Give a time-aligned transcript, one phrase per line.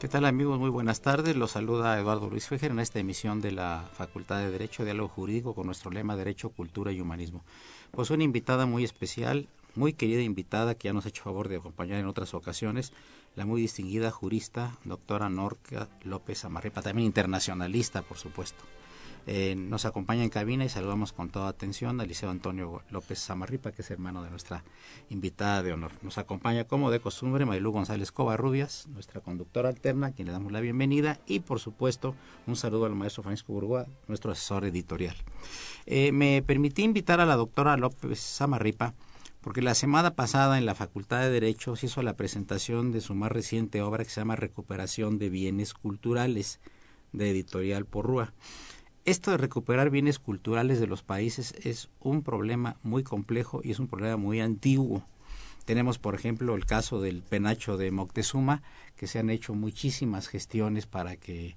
[0.00, 0.58] ¿Qué tal amigos?
[0.58, 1.36] Muy buenas tardes.
[1.36, 5.54] Los saluda Eduardo Luis Fejer en esta emisión de la Facultad de Derecho, Diálogo Jurídico
[5.54, 7.44] con nuestro lema Derecho, Cultura y Humanismo.
[7.90, 11.56] Pues una invitada muy especial, muy querida invitada que ya nos ha hecho favor de
[11.56, 12.94] acompañar en otras ocasiones,
[13.36, 18.64] la muy distinguida jurista, doctora Norca López Amarripa, también internacionalista, por supuesto.
[19.26, 23.72] Eh, nos acompaña en cabina y saludamos con toda atención al Liceo Antonio López Samarripa,
[23.72, 24.64] que es hermano de nuestra
[25.08, 25.92] invitada de honor.
[26.02, 30.52] Nos acompaña, como de costumbre, Marilú González Covarrubias, nuestra conductora alterna, a quien le damos
[30.52, 32.14] la bienvenida, y por supuesto,
[32.46, 35.16] un saludo al maestro Francisco Burgoa, nuestro asesor editorial.
[35.86, 38.94] Eh, me permití invitar a la doctora López Samarripa,
[39.40, 43.14] porque la semana pasada en la Facultad de Derecho se hizo la presentación de su
[43.14, 46.60] más reciente obra que se llama Recuperación de Bienes Culturales,
[47.12, 48.32] de Editorial Porrúa
[49.10, 53.80] esto de recuperar bienes culturales de los países es un problema muy complejo y es
[53.80, 55.04] un problema muy antiguo.
[55.64, 58.62] Tenemos, por ejemplo, el caso del penacho de Moctezuma,
[58.96, 61.56] que se han hecho muchísimas gestiones para que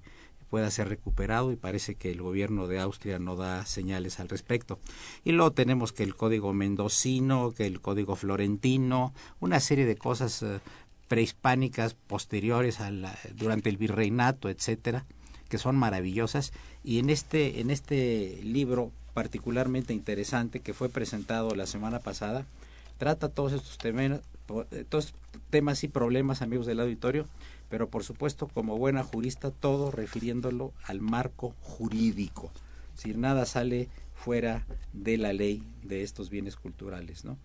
[0.50, 4.78] pueda ser recuperado y parece que el gobierno de Austria no da señales al respecto.
[5.24, 10.42] Y luego tenemos que el código mendocino, que el código florentino, una serie de cosas
[10.42, 10.60] eh,
[11.08, 12.90] prehispánicas posteriores a
[13.34, 15.06] durante el virreinato, etcétera,
[15.48, 16.52] que son maravillosas
[16.84, 22.46] y en este en este libro particularmente interesante que fue presentado la semana pasada
[22.98, 24.20] trata todos estos temas
[24.70, 25.14] eh, todos
[25.50, 27.26] temas y problemas amigos del auditorio
[27.70, 32.52] pero por supuesto como buena jurista todo refiriéndolo al marco jurídico.
[32.94, 37.36] Si nada sale fuera de la ley de estos bienes culturales no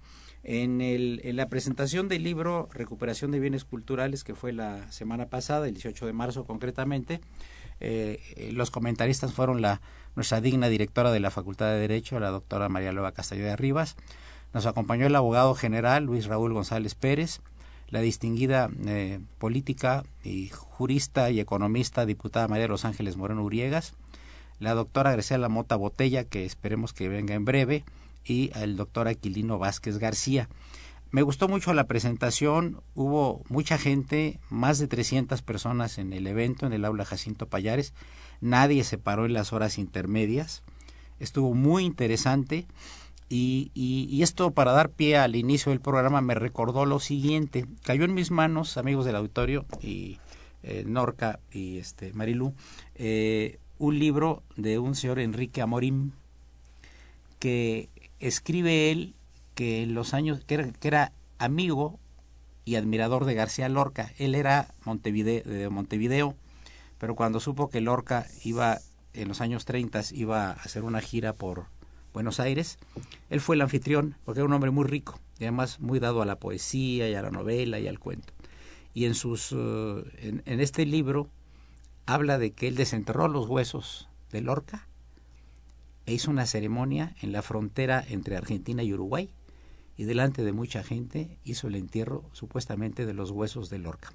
[0.43, 5.25] en, el, en la presentación del libro Recuperación de Bienes Culturales, que fue la semana
[5.27, 7.19] pasada, el 18 de marzo concretamente,
[7.79, 9.81] eh, los comentaristas fueron la
[10.15, 13.95] nuestra digna directora de la Facultad de Derecho, la doctora María Lueva Castillo de Rivas.
[14.53, 17.41] Nos acompañó el abogado general Luis Raúl González Pérez,
[17.89, 23.93] la distinguida eh, política y jurista y economista diputada María los Ángeles Moreno Uriegas,
[24.59, 27.83] la doctora Graciela Mota Botella, que esperemos que venga en breve,
[28.25, 30.49] y el doctor Aquilino Vázquez García.
[31.11, 36.67] Me gustó mucho la presentación, hubo mucha gente, más de 300 personas en el evento,
[36.67, 37.95] en el aula Jacinto Payares,
[38.41, 40.61] nadie se paró en las horas intermedias,
[41.19, 42.67] estuvo muy interesante
[43.27, 48.13] y, esto para dar pie al inicio del programa me recordó lo siguiente, cayó en
[48.13, 50.19] mis manos, amigos del auditorio y
[50.61, 52.53] eh, Norca y este Marilú,
[52.95, 56.11] eh, un libro de un señor Enrique Amorim
[57.39, 57.89] que
[58.19, 59.15] escribe él
[59.59, 61.99] que en los años, que era, amigo
[62.63, 64.13] y admirador de García Lorca.
[64.17, 66.37] Él era Montevideo, de Montevideo,
[66.97, 68.77] pero cuando supo que Lorca iba,
[69.11, 71.65] en los años 30, iba a hacer una gira por
[72.13, 72.79] Buenos Aires,
[73.29, 76.25] él fue el anfitrión, porque era un hombre muy rico, y además muy dado a
[76.25, 78.31] la poesía y a la novela y al cuento.
[78.93, 81.27] Y en, sus, eh, en, en este libro
[82.05, 84.87] habla de que él desenterró los huesos de Lorca
[86.05, 89.29] e hizo una ceremonia en la frontera entre Argentina y Uruguay
[89.99, 94.13] y delante de mucha gente hizo el entierro supuestamente de los huesos de Lorca.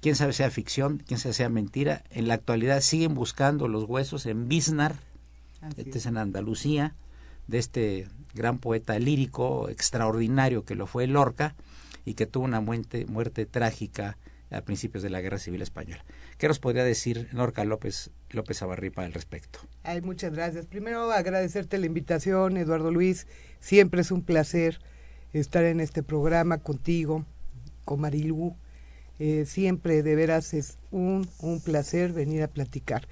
[0.00, 2.02] quién sabe sea ficción, quién sabe sea mentira.
[2.10, 4.96] En la actualidad siguen buscando los huesos en Biznar,
[5.76, 6.96] este es en Andalucía,
[7.46, 11.54] de este gran poeta lírico extraordinario que lo fue Lorca
[12.04, 14.18] y que tuvo una muerte, muerte trágica
[14.50, 16.04] a principios de la Guerra Civil Española.
[16.38, 19.60] ¿Qué nos podría decir Lorca López, López Abarripa al respecto?
[19.84, 20.66] Ay, muchas gracias.
[20.66, 23.28] Primero agradecerte la invitación, Eduardo Luis.
[23.60, 24.80] Siempre es un placer
[25.40, 27.24] estar en este programa contigo,
[27.84, 28.54] con Marilu.
[29.18, 33.06] Eh, siempre de veras es un, un placer venir a platicar.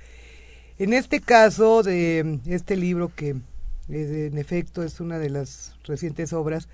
[0.79, 3.37] En este caso de este libro que
[3.89, 6.69] en efecto es una de las recientes obras,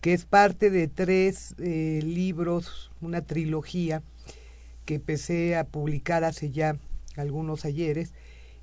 [0.00, 4.02] que es parte de tres eh, libros, una trilogía
[4.84, 6.76] que empecé a publicar hace ya
[7.16, 8.12] algunos ayeres.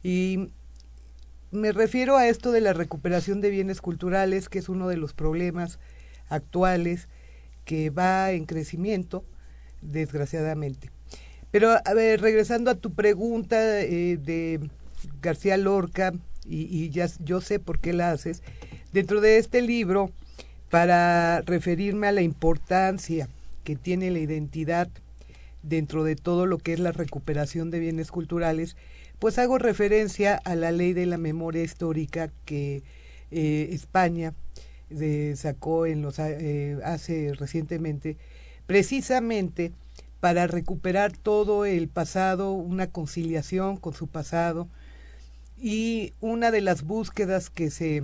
[0.04, 0.50] Y
[1.52, 5.14] me refiero a esto de la recuperación de bienes culturales, que es uno de los
[5.14, 5.80] problemas
[6.32, 7.08] actuales
[7.66, 9.24] que va en crecimiento,
[9.82, 10.90] desgraciadamente.
[11.52, 14.60] Pero, a ver, regresando a tu pregunta eh, de
[15.22, 16.14] García Lorca,
[16.46, 18.42] y, ya yo sé por qué la haces,
[18.94, 20.12] dentro de este libro,
[20.70, 23.28] para referirme a la importancia
[23.64, 24.90] que tiene la identidad
[25.62, 28.76] dentro de todo lo que es la recuperación de bienes culturales,
[29.20, 32.84] pues hago referencia a la ley de la memoria histórica que
[33.30, 34.34] eh, España
[35.36, 38.18] sacó en los, eh, hace recientemente,
[38.66, 39.72] precisamente
[40.20, 44.68] para recuperar todo el pasado, una conciliación con su pasado,
[45.60, 48.04] y una de las búsquedas que se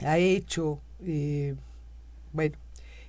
[0.00, 1.54] ha hecho, eh,
[2.32, 2.56] bueno,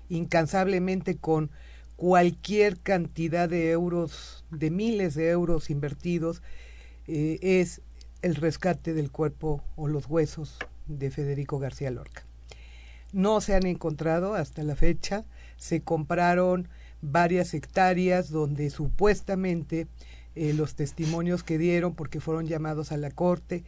[0.09, 1.49] incansablemente con
[1.95, 6.41] cualquier cantidad de euros, de miles de euros invertidos,
[7.07, 7.81] eh, es
[8.21, 10.57] el rescate del cuerpo o los huesos
[10.87, 12.26] de Federico García Lorca.
[13.17, 15.25] No se han encontrado hasta la fecha,
[15.57, 16.67] se compraron
[17.01, 19.87] varias hectáreas donde supuestamente
[20.35, 23.63] eh, los testimonios que dieron porque fueron llamados a la corte,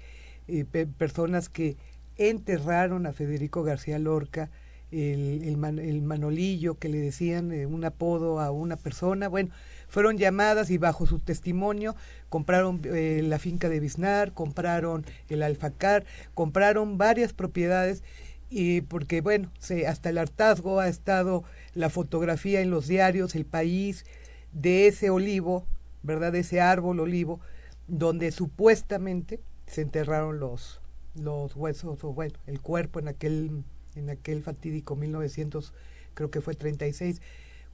[0.48, 0.66] eh,
[1.00, 1.78] personas que
[2.16, 4.52] enterraron a Federico García Lorca,
[4.92, 9.50] el, el, manolillo que le decían eh, un apodo a una persona, bueno,
[9.88, 11.96] fueron llamadas y bajo su testimonio
[12.30, 16.06] compraron la finca de Biznar, compraron el Alfacar,
[16.36, 18.04] compraron varias propiedades
[18.50, 21.44] y porque bueno, se, hasta el hartazgo ha estado
[21.74, 24.06] la fotografía en los diarios, el país
[24.52, 25.66] de ese olivo
[26.04, 26.36] ¿verdad?
[26.36, 27.40] Ese árbol olivo
[27.88, 30.80] donde supuestamente se enterraron los,
[31.16, 33.64] los huesos, o bueno, el cuerpo en aquel,
[33.96, 35.74] en aquel fatídico 1900,
[36.14, 37.22] creo que fue 36,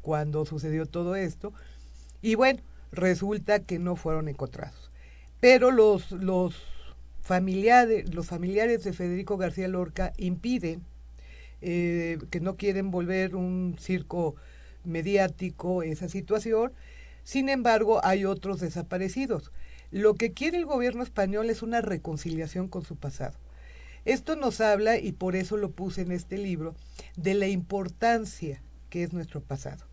[0.01, 1.53] cuando sucedió todo esto.
[2.21, 2.61] Y bueno,
[2.91, 4.91] resulta que no fueron encontrados.
[5.39, 6.55] Pero los, los,
[7.25, 10.83] familiares, los familiares de Federico García Lorca impiden,
[11.61, 14.35] eh, que no quieren volver un circo
[14.83, 16.71] mediático esa situación,
[17.23, 19.51] sin embargo, hay otros desaparecidos.
[19.89, 23.39] Lo que quiere el gobierno español es una reconciliación con su pasado.
[24.05, 26.75] Esto nos habla, y por eso lo puse en este libro,
[27.17, 28.61] de la importancia
[28.91, 29.83] que es nuestro pasado.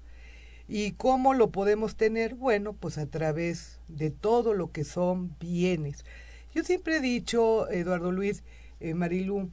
[0.69, 2.35] ¿Y cómo lo podemos tener?
[2.35, 6.05] Bueno, pues a través de todo lo que son bienes.
[6.55, 8.43] Yo siempre he dicho, Eduardo Luis,
[8.81, 9.51] eh, Marilú,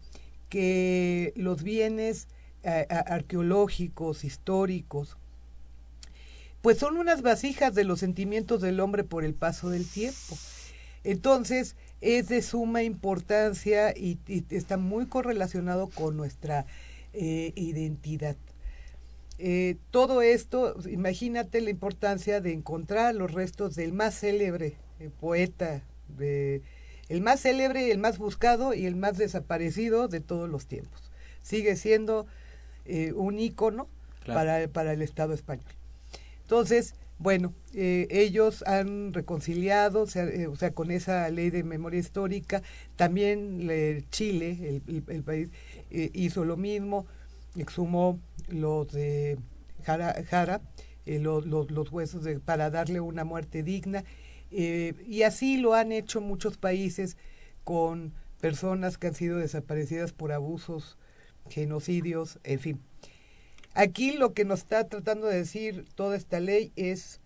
[0.49, 2.27] que los bienes
[2.63, 5.17] eh, arqueológicos, históricos,
[6.61, 10.37] pues son unas vasijas de los sentimientos del hombre por el paso del tiempo.
[11.05, 16.65] Entonces, es de suma importancia y, está muy correlacionado con nuestra
[17.13, 18.35] eh, identidad.
[19.37, 24.75] Eh, todo esto, imagínate la importancia de encontrar los restos del más célebre
[25.21, 25.81] poeta,
[26.17, 26.61] de,
[27.09, 31.11] el más célebre, el más buscado y el más desaparecido de todos los tiempos.
[31.41, 32.27] Sigue siendo
[33.15, 33.87] un ícono
[34.25, 35.67] para, para el Estado español.
[36.41, 42.63] Entonces, bueno, eh, ellos han reconciliado, eh, o sea, con esa ley de memoria histórica.
[42.95, 43.67] También
[44.09, 45.49] Chile, el, país,
[45.91, 47.05] eh, hizo lo mismo,
[47.57, 49.37] exhumó los de
[49.83, 50.61] Jara, Jara
[51.05, 54.05] los, los, huesos de, para darle una muerte digna.
[54.51, 57.17] Y así lo han hecho muchos países
[57.63, 60.97] con personas que han sido desaparecidas por abusos,
[61.49, 62.79] genocidios, en fin.
[63.73, 67.21] Aquí lo que nos está tratando de decir toda esta ley es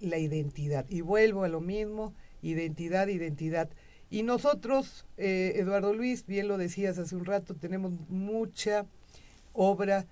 [0.00, 0.86] la identidad.
[0.88, 3.68] Y vuelvo a lo mismo, identidad, identidad.
[4.10, 8.86] Y nosotros, eh, Eduardo Luis, bien lo decías hace un rato, tenemos mucha
[9.52, 10.06] obra,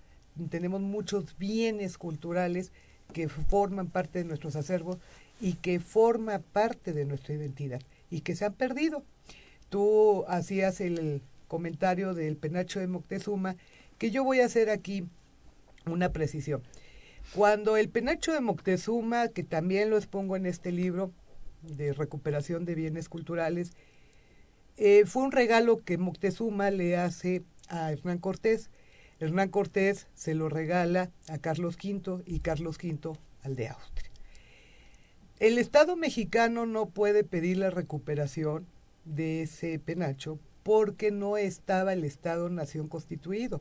[0.50, 2.73] tenemos muchos bienes culturales
[3.12, 4.99] que forman parte de nuestros acervos
[5.40, 9.05] y que forman parte de nuestra identidad y que se han perdido.
[9.69, 13.57] Tú hacías el comentario del penacho de Moctezuma,
[13.99, 15.07] que yo voy a hacer aquí
[15.87, 16.62] una precisión.
[17.35, 21.12] Cuando el penacho de Moctezuma, que también lo expongo en este libro
[21.62, 23.73] de recuperación de bienes culturales,
[24.76, 28.71] eh, fue un regalo que Moctezuma le hace a Hernán Cortés.
[29.19, 34.05] Hernán Cortés se lo regala a Carlos V y Carlos V al de Austria.
[35.38, 38.66] El Estado mexicano no puede pedir la recuperación
[39.05, 43.61] de ese penacho porque no estaba el Estado-nación constituido.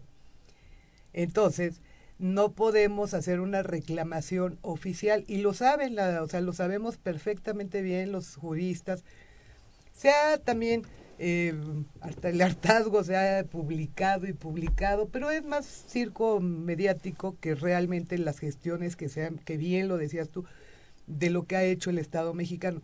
[1.12, 1.82] Entonces,
[2.18, 8.14] no podemos hacer una reclamación oficial y lo saben, o sea, lo sabemos perfectamente bien
[8.14, 9.04] los juristas.
[9.94, 10.84] Sea también
[11.20, 11.54] eh,
[12.00, 18.18] hasta el hartazgo se ha publicado y publicado, pero es más circo mediático que realmente
[18.18, 20.46] las gestiones que sean, que bien lo decías tú,
[21.08, 22.82] de lo que ha hecho el Estado mexicano.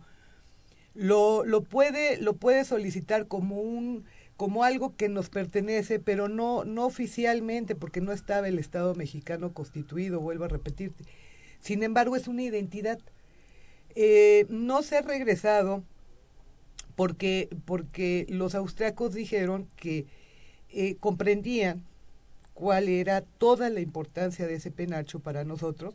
[0.94, 4.04] Lo, lo puede, lo puede solicitar como un
[4.36, 9.52] como algo que nos pertenece, pero no, no oficialmente, porque no estaba el Estado mexicano
[9.52, 11.04] constituido, vuelvo a repetirte.
[11.60, 12.98] Sin embargo, es una identidad.
[13.94, 15.84] Eh, no se ha regresado
[16.96, 20.06] porque, porque los austriacos dijeron que
[20.70, 21.84] eh, comprendían
[22.54, 25.94] cuál era toda la importancia de ese penacho para nosotros.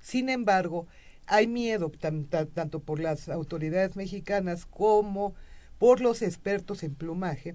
[0.00, 0.86] Sin embargo,
[1.28, 5.34] hay miedo tanto por las autoridades mexicanas como
[5.78, 7.54] por los expertos en plumaje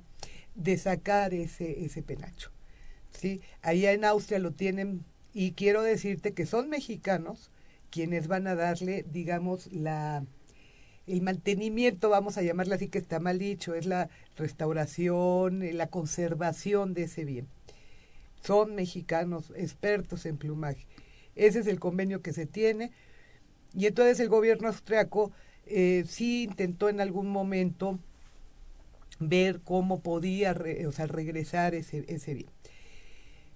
[0.55, 2.51] de sacar ese, ese penacho.
[3.11, 3.41] ¿sí?
[3.61, 5.03] Allá en Austria lo tienen
[5.33, 7.49] y quiero decirte que son mexicanos
[7.89, 10.23] quienes van a darle, digamos, la
[11.05, 15.87] el mantenimiento, vamos a llamarle así que está mal dicho, es la restauración, eh, la
[15.87, 17.47] conservación de ese bien.
[18.41, 20.85] Son mexicanos expertos en plumaje.
[21.35, 22.91] Ese es el convenio que se tiene.
[23.75, 25.31] Y entonces el gobierno austriaco
[25.65, 27.99] eh, sí intentó en algún momento
[29.19, 30.55] ver cómo podía
[30.87, 32.49] o sea, regresar ese, ese bien.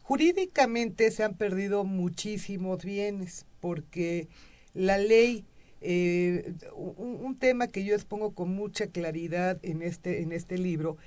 [0.02, 4.28] Jurídicamente se han perdido muchísimos bienes porque
[4.74, 5.46] la ley,
[5.82, 10.98] eh, un, un, tema que yo expongo con mucha claridad en este, en este libro,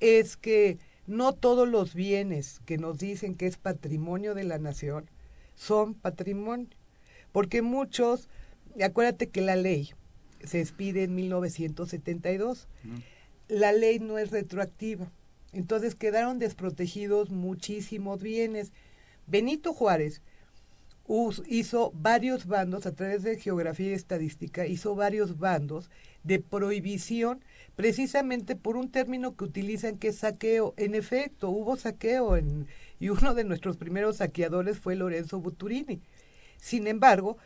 [0.00, 5.10] es que no todos los bienes que nos dicen que es patrimonio de la nación
[5.54, 6.68] son patrimonio,
[7.32, 8.28] porque muchos,
[8.82, 9.92] acuérdate que la ley
[10.44, 12.68] se expide en 1972
[13.48, 15.10] la ley no es retroactiva.
[15.52, 18.72] Entonces quedaron desprotegidos muchísimos bienes.
[19.26, 20.22] Benito Juárez
[21.46, 25.90] hizo varios bandos, a través de geografía y estadística, hizo varios bandos
[26.22, 27.42] de prohibición
[27.76, 30.74] precisamente por un término que utilizan que es saqueo.
[30.76, 32.66] En efecto, hubo saqueo en,
[33.00, 36.02] y uno de nuestros primeros saqueadores fue Lorenzo Buturini.
[36.58, 37.38] Sin embargo,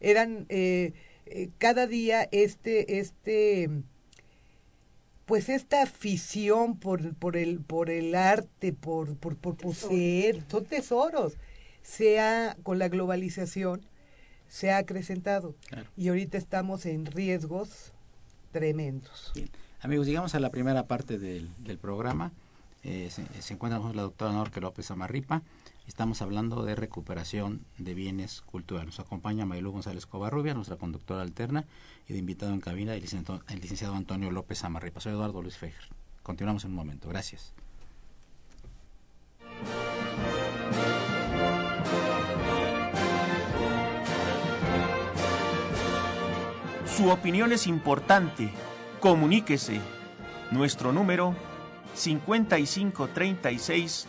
[0.00, 0.92] eran eh,
[1.26, 3.70] eh, cada día este, este
[5.26, 11.34] pues esta afición por, por, el, por el arte, por, por, por poseer, son tesoros,
[11.82, 13.80] se ha, con la globalización,
[14.48, 15.56] se ha acrecentado.
[15.96, 17.92] Y ahorita estamos en riesgos
[18.52, 19.32] tremendos.
[19.80, 22.32] Amigos, llegamos a la primera parte del, del programa.
[22.84, 25.42] Eh, se, se, encuentra la doctora Norque López Amarripa.
[25.86, 28.86] Estamos hablando de recuperación de bienes culturales.
[28.86, 31.64] Nos acompaña Maylú González Covarrubia, nuestra conductora alterna,
[32.08, 35.00] y de invitado en cabina el licenciado, Antonio López Amarripa.
[35.00, 35.84] Soy Eduardo Luis Fejer.
[36.22, 37.08] Continuamos en un momento.
[37.08, 37.54] Gracias.
[46.96, 48.50] Su opinión es importante.
[49.00, 49.80] Comuníquese.
[50.50, 51.36] Nuestro número
[51.94, 54.08] 5536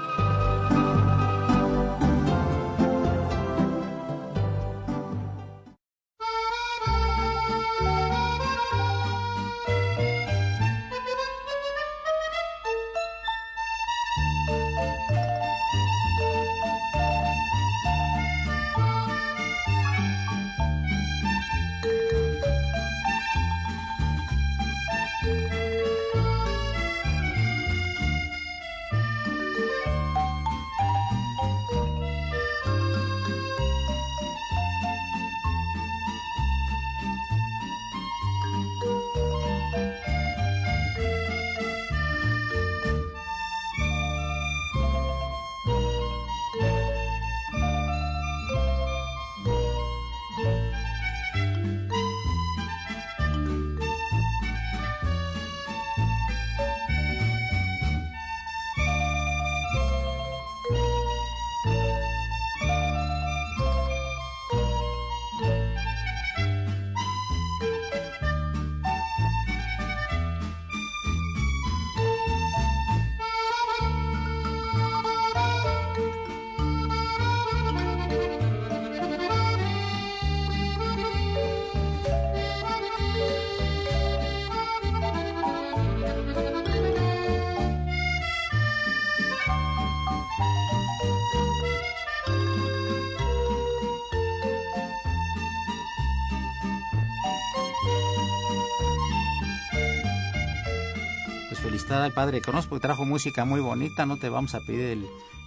[101.99, 105.05] Al padre Cronos porque trajo música muy bonita, no te vamos a pedir el,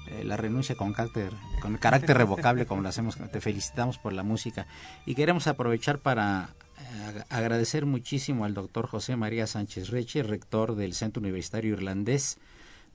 [0.09, 4.23] eh, la renuncia con carácter, con carácter revocable como lo hacemos, te felicitamos por la
[4.23, 4.67] música
[5.07, 10.93] y queremos aprovechar para eh, agradecer muchísimo al doctor José María Sánchez Reche, rector del
[10.93, 12.39] Centro Universitario Irlandés,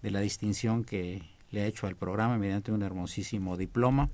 [0.03, 4.09] de la distinción que le ha hecho al programa mediante un hermosísimo diploma,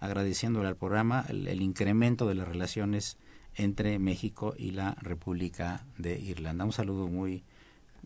[0.00, 3.16] agradeciéndole al programa el incremento de las relaciones
[3.54, 6.64] entre México y la República de Irlanda.
[6.64, 7.44] Un saludo muy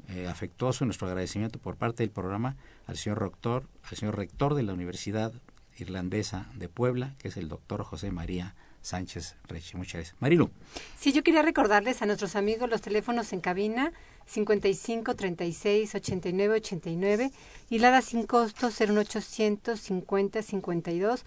[0.09, 4.63] eh, afectuoso, nuestro agradecimiento por parte del programa al señor rector, al señor rector de
[4.63, 5.33] la Universidad
[5.79, 9.79] Irlandesa de Puebla, que es el doctor José María Sánchez Reche.
[9.79, 10.17] Muchas gracias.
[10.21, 10.51] Marilu.
[10.99, 13.93] Sí, yo quería recordarles a nuestros amigos los teléfonos en cabina
[14.27, 17.33] 55 36 89 89
[17.71, 21.25] y la da sin costo 01800 50 52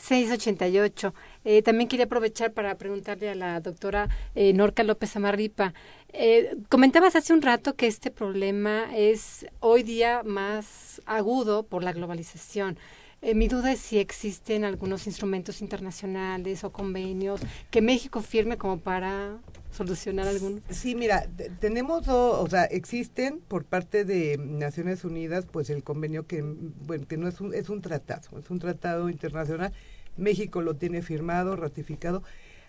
[0.00, 1.14] 688.
[1.44, 5.74] Eh, también quería aprovechar para preguntarle a la doctora eh, Norca López Amarripa.
[6.12, 11.92] Eh, comentabas hace un rato que este problema es hoy día más agudo por la
[11.92, 12.78] globalización.
[13.22, 18.78] Eh, mi duda es si existen algunos instrumentos internacionales o convenios que México firme como
[18.78, 19.38] para
[19.70, 20.62] solucionar alguno.
[20.70, 21.28] Sí, mira,
[21.60, 27.18] tenemos, o sea, existen por parte de Naciones Unidas, pues el convenio que, bueno, que
[27.18, 29.72] no es un, es un tratado, es un tratado internacional.
[30.16, 32.22] México lo tiene firmado, ratificado.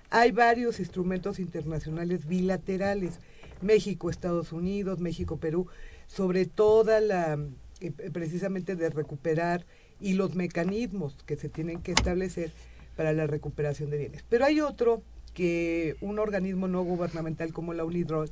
[0.10, 3.22] Hay varios instrumentos internacionales bilaterales,
[3.61, 5.68] México, Estados Unidos, México, Perú,
[6.07, 7.40] sobre toda la,
[7.79, 9.66] eh, precisamente de recuperar
[10.01, 12.51] y los mecanismos que se tienen que establecer
[12.96, 14.24] para la recuperación de bienes.
[14.29, 15.01] Pero hay otro
[15.33, 18.29] que un organismo no gubernamental como la UNIDROID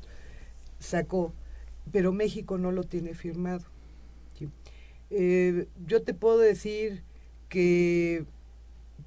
[0.79, 1.34] sacó,
[1.91, 3.65] pero México no lo tiene firmado.
[5.12, 7.01] Eh, yo te puedo decir
[7.49, 8.25] que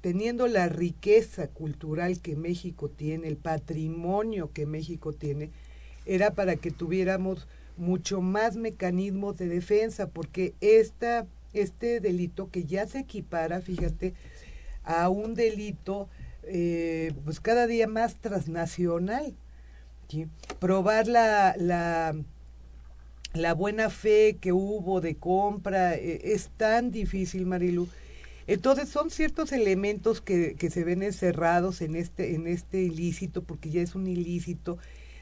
[0.01, 5.49] teniendo la riqueza cultural que México tiene, el patrimonio que México tiene,
[6.05, 7.47] era para que tuviéramos
[7.77, 14.13] mucho más mecanismos de defensa, porque esta este delito que ya se equipara, fíjate,
[14.83, 16.09] a un delito
[16.43, 19.35] eh, pues cada día más transnacional.
[20.59, 22.15] Probar la, la,
[23.33, 27.87] la, buena fe que hubo de compra eh, es tan difícil, Marilu.
[28.45, 33.71] Entonces son ciertos elementos que, que se ven encerrados en este, en este ilícito, porque
[33.71, 34.77] ya es un ilícito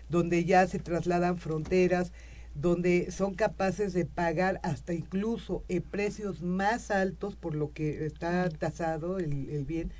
[0.09, 2.11] donde ya se trasladan fronteras,
[2.53, 8.49] donde son capaces de pagar hasta incluso eh, precios más altos por lo que está
[8.49, 9.91] tasado el, bien,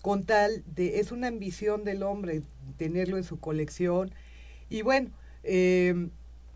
[0.00, 2.42] con tal de, es una ambición del hombre
[2.78, 4.10] tenerlo en su colección.
[4.70, 5.10] Y bueno,
[5.42, 6.08] eh,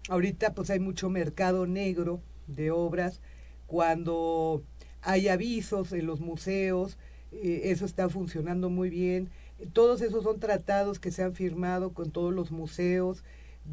[0.08, 3.20] ahorita pues hay mucho mercado negro de obras,
[3.66, 4.64] cuando
[5.02, 6.98] hay avisos en los museos,
[7.32, 9.30] eh, eso está funcionando muy bien.
[9.72, 13.22] Todos esos son tratados que se han firmado con todos los museos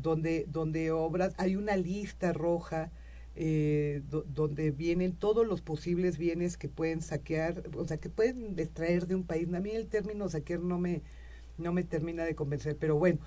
[0.01, 2.91] donde, donde obras, hay una lista roja
[3.35, 9.07] eh, donde vienen todos los posibles bienes que pueden saquear, o sea, que pueden extraer
[9.07, 9.47] de un país.
[9.53, 11.01] A mí el término saquear no me,
[11.57, 13.19] no me termina de convencer, pero bueno,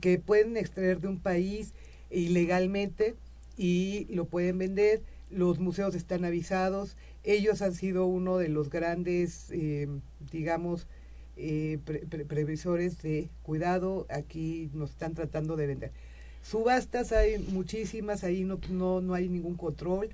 [0.00, 1.72] que pueden extraer de un país
[2.10, 3.14] ilegalmente
[3.56, 5.02] y lo pueden vender.
[5.30, 6.96] Los museos están avisados.
[7.22, 9.88] Ellos han sido uno de los grandes, eh,
[10.32, 10.86] digamos,
[11.40, 11.78] eh,
[12.26, 15.92] previsores de cuidado, aquí nos están tratando de vender.
[16.42, 20.08] Subastas hay muchísimas, ahí no, no, no hay ningún control,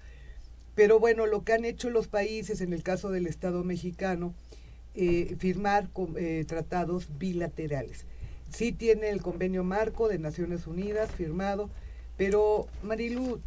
[0.74, 4.34] pero bueno, lo que han hecho los países, en el caso del Estado mexicano,
[4.94, 8.04] eh, firmar eh, tratados bilaterales.
[8.50, 11.70] Sí tiene el convenio marco de Naciones Unidas firmado,
[12.16, 13.40] pero Marilu,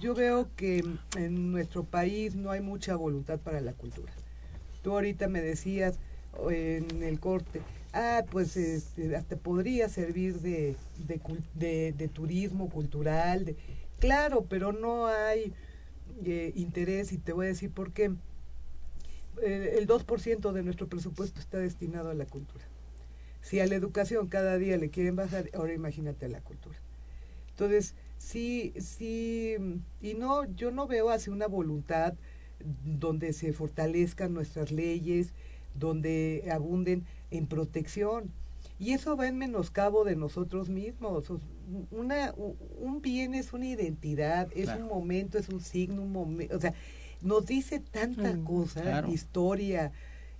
[0.00, 0.84] yo veo que
[1.16, 4.12] en nuestro país no hay mucha voluntad para la cultura.
[4.82, 5.98] Tú ahorita me decías,
[6.50, 10.76] en el corte, ah, pues este, hasta podría servir de,
[11.54, 13.56] de, turismo cultural,
[13.98, 15.52] claro, pero no hay
[16.24, 18.12] eh, interés y te voy a decir por qué.
[19.42, 22.64] Eh, el 2% de nuestro presupuesto está destinado a la cultura.
[23.42, 26.76] Si a la educación cada día le quieren bajar, ahora imagínate a la cultura.
[27.50, 29.56] Entonces, sí, sí,
[30.00, 32.14] y no, yo no veo así una voluntad
[32.84, 35.32] donde se fortalezcan nuestras leyes,
[35.78, 38.30] donde abunden en protección.
[38.78, 41.32] Y eso va en menoscabo de nosotros mismos.
[41.90, 42.34] Una,
[42.78, 46.56] un bien es una identidad, es un momento, es un signo, un momento.
[46.56, 46.74] O sea,
[47.22, 49.92] nos dice tanta mm, cosa, historia,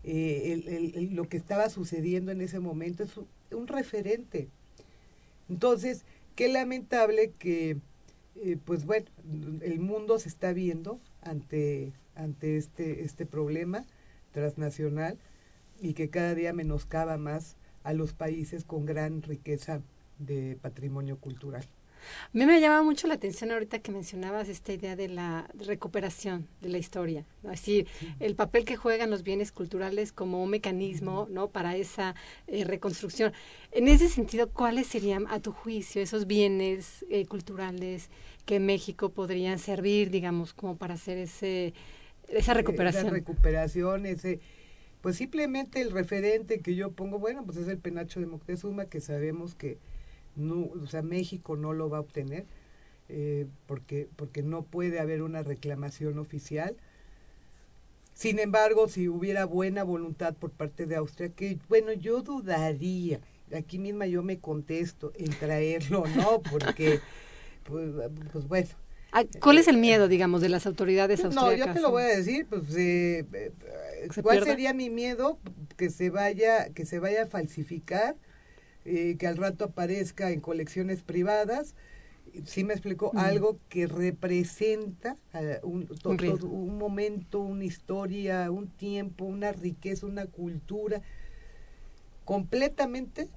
[0.04, 4.48] eh, lo que estaba sucediendo en ese momento, es un, referente.
[5.48, 7.78] Entonces, qué lamentable que,
[8.36, 9.06] eh, pues bueno,
[9.62, 13.86] el mundo se está viendo ante, ante este, este problema
[14.36, 15.16] transnacional
[15.80, 19.80] y que cada día menoscaba más a los países con gran riqueza
[20.18, 21.64] de patrimonio cultural.
[22.32, 26.46] A mí me llamaba mucho la atención ahorita que mencionabas esta idea de la recuperación
[26.60, 27.50] de la historia, ¿no?
[27.50, 27.86] así
[28.20, 31.48] el papel que juegan los bienes culturales como un mecanismo, ¿no?
[31.48, 32.14] Para esa
[32.46, 33.32] eh, reconstrucción.
[33.72, 38.10] En ese sentido, ¿cuáles serían, a tu juicio, esos bienes eh, culturales
[38.44, 41.74] que México podrían servir, digamos, como para hacer ese
[42.28, 43.06] esa recuperación?
[43.06, 44.40] Esa recuperación, ese
[45.06, 49.00] pues simplemente el referente que yo pongo, bueno, pues es el penacho de Moctezuma, que
[49.00, 49.78] sabemos que
[50.34, 52.44] no, o sea, México no lo va a obtener,
[53.08, 56.76] eh, porque, porque no puede haber una reclamación oficial.
[58.14, 63.20] Sin embargo, si hubiera buena voluntad por parte de Austria, que bueno, yo dudaría,
[63.56, 66.98] aquí misma yo me contesto en traerlo, ¿no, porque,
[67.62, 67.92] pues,
[68.32, 68.70] pues bueno,
[69.40, 71.58] ¿Cuál es el miedo, digamos, de las autoridades austriacas?
[71.58, 73.52] No, yo te lo voy a decir, pues, eh, eh
[74.22, 75.38] ¿cuál sería mi miedo?
[75.76, 78.16] Que se vaya, que se vaya a falsificar,
[78.84, 81.74] eh, que al rato aparezca en colecciones privadas,
[82.44, 89.52] sí me explicó, algo que representa eh, un, un momento, una historia, un tiempo, una
[89.52, 91.00] riqueza, una cultura,
[92.24, 93.28] completamente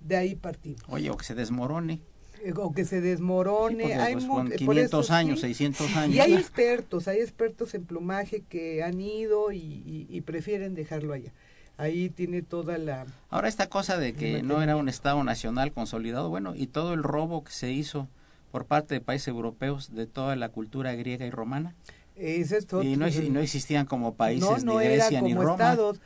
[0.00, 0.82] de ahí partimos.
[0.88, 2.00] Oye, o que se desmorone.
[2.44, 3.94] Eh, o que se desmorone.
[3.94, 6.16] hay pues, 500 años, 600 años.
[6.16, 11.32] Y hay expertos, hay expertos en plumaje que han ido y, prefieren dejarlo allá.
[11.76, 13.06] Ahí tiene toda la...
[13.30, 17.02] Ahora esta cosa de que no era un Estado nacional consolidado, bueno, y todo el
[17.02, 18.08] robo que se hizo
[18.50, 21.74] por parte de países europeos de toda la cultura griega y romana.
[22.16, 25.52] Es esto, y no, no, existían como países ni Grecia ni Roma.
[25.52, 26.00] Estados,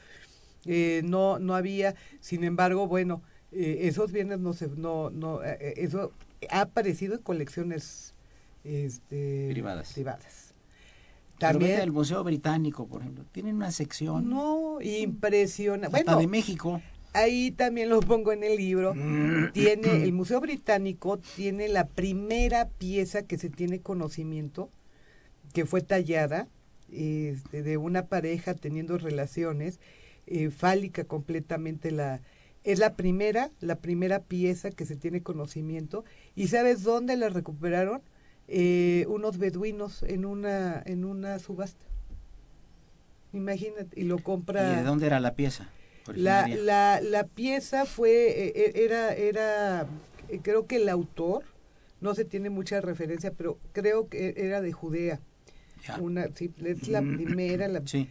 [0.67, 3.23] eh, no, no había, sin embargo, bueno,
[3.55, 6.13] eh, esos bienes no se no no eh, eh, eso
[6.51, 8.15] ha aparecido en colecciones
[8.65, 9.93] este, privadas.
[9.93, 10.55] privadas.
[11.39, 16.81] También el museo británico por ejemplo tienen una sección no impresionante bueno de México.
[17.13, 18.95] ahí también lo pongo en el libro.
[19.53, 24.71] Tiene el museo británico tiene la primera pieza que se tiene conocimiento
[25.53, 26.49] que fue tallada
[26.91, 29.79] este, de una pareja teniendo relaciones
[30.57, 32.23] fálica completamente la
[32.65, 36.05] es la primera, la primera pieza que se tiene conocimiento.
[36.35, 38.03] ¿Y sabes dónde la recuperaron?
[38.49, 41.85] Eh, unos beduinos en una, en una subasta.
[43.33, 44.73] Imagínate, y lo compra.
[44.73, 45.71] ¿Y de dónde era la pieza?
[46.15, 49.87] La, la, la, pieza fue, eh, eh, era, era,
[50.43, 51.45] creo que el autor,
[52.01, 55.21] no se tiene mucha referencia, pero creo que era de Judea.
[56.01, 57.69] Una, sí, es la primera.
[57.69, 58.09] La, sí.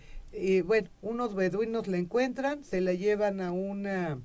[0.66, 4.18] bueno, unos beduinos la encuentran, se la llevan a una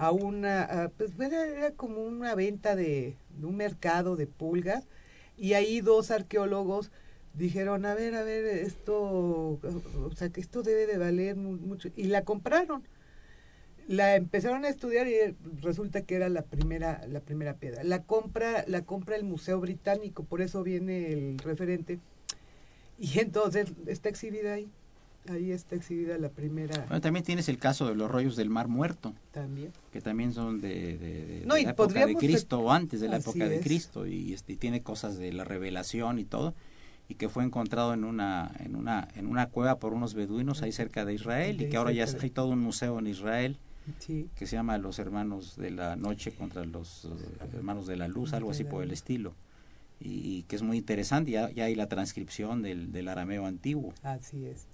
[0.00, 4.88] a una, pues era, como una venta de, un mercado de pulgas
[5.36, 6.90] y ahí dos arqueólogos
[7.34, 12.04] dijeron, a ver, a ver, esto, o sea, que esto debe de valer mucho, y
[12.04, 12.82] la compraron.
[13.88, 17.84] La empezaron a estudiar y resulta que era la primera, la primera piedra.
[17.84, 21.98] La compra, la compra el Museo Británico, por eso viene el referente.
[22.98, 24.70] Y entonces está exhibida ahí.
[25.28, 26.84] Ahí está exhibida la primera.
[26.86, 29.12] Bueno, también tienes el caso de los rollos del Mar Muerto.
[29.32, 29.70] También.
[29.92, 33.60] Que también son de, de, la época de Cristo o antes de la época de
[33.60, 36.54] Cristo y, este, tiene cosas de la revelación y todo
[37.08, 40.70] y que fue encontrado en una en una en una cueva por unos beduinos ahí
[40.70, 43.58] cerca de Israel y que ahora ya hay todo un museo en Israel
[44.36, 48.32] que se llama los hermanos de la noche contra los eh, hermanos de la luz
[48.32, 49.34] algo así por el estilo
[49.98, 54.46] y, que es muy interesante ya, ya hay la transcripción del, del arameo antiguo así
[54.46, 54.66] es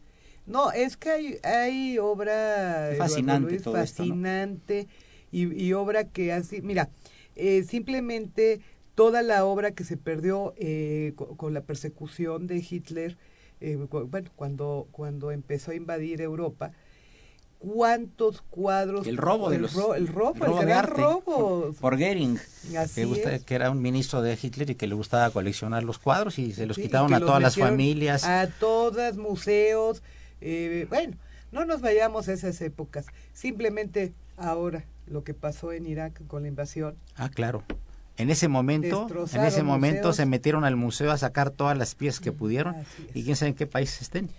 [0.46, 4.88] no, es que hay, hay obra fascinante, fascinante
[5.32, 6.88] y, obra que así, mira,
[7.34, 8.60] eh, simplemente
[8.94, 13.18] toda la obra que se perdió eh, con, la persecución de Hitler,
[13.60, 16.72] eh, bueno, cuando, cuando empezó a invadir Europa,
[17.58, 19.78] cuántos cuadros el robo de los el,
[20.08, 22.38] robo, el, de robo por, Goering
[22.94, 26.52] que, que, era un ministro de Hitler y que le gustaba coleccionar los cuadros y
[26.52, 28.24] se los quitaron a todas las familias.
[28.24, 30.02] a todas museos
[30.40, 31.16] eh, bueno,
[31.52, 36.48] no nos vayamos a esas épocas, simplemente ahora lo que pasó en Irak con la
[36.48, 36.96] invasión.
[37.16, 37.64] Ah, claro.
[38.18, 42.20] En ese momento, en ese momento se metieron al museo a sacar todas las piezas
[42.20, 42.74] que pudieron
[43.12, 44.30] y quién sabe en qué país estén.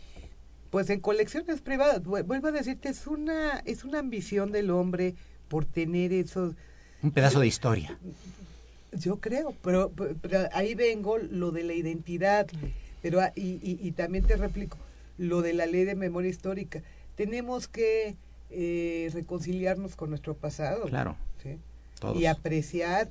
[0.72, 5.16] Pues en colecciones privadas, vuelvo a decirte, es una es una ambición del hombre
[5.48, 6.56] por tener esos
[7.04, 7.98] un pedazo de historia.
[8.92, 9.92] Yo creo, pero,
[10.54, 12.48] ahí vengo lo de la identidad,
[13.04, 14.78] pero ah, y, y también te replico,
[15.17, 16.82] lo de la ley de memoria histórica.
[17.15, 18.15] Tenemos que
[18.49, 20.86] eh, reconciliarnos con nuestro pasado.
[20.86, 21.15] Claro.
[22.15, 23.10] Y apreciar.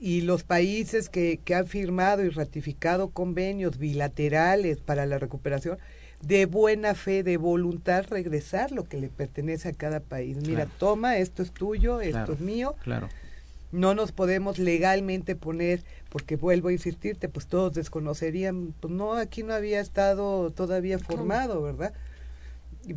[0.00, 5.78] Y los países que, que han firmado y ratificado convenios bilaterales para la recuperación,
[6.20, 10.38] de buena fe, de voluntad, regresar lo que le pertenece a cada país.
[10.46, 12.74] Mira, toma, esto es tuyo, esto es mío.
[12.82, 13.08] Claro.
[13.74, 19.42] No nos podemos legalmente poner, porque vuelvo a insistirte, pues todos desconocerían, pues no, aquí
[19.42, 21.92] no había estado todavía formado, ¿verdad?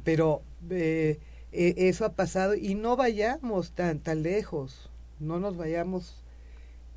[0.03, 1.19] Pero eh,
[1.51, 6.23] e, eso ha pasado y no vayamos tan, tan lejos, no nos vayamos,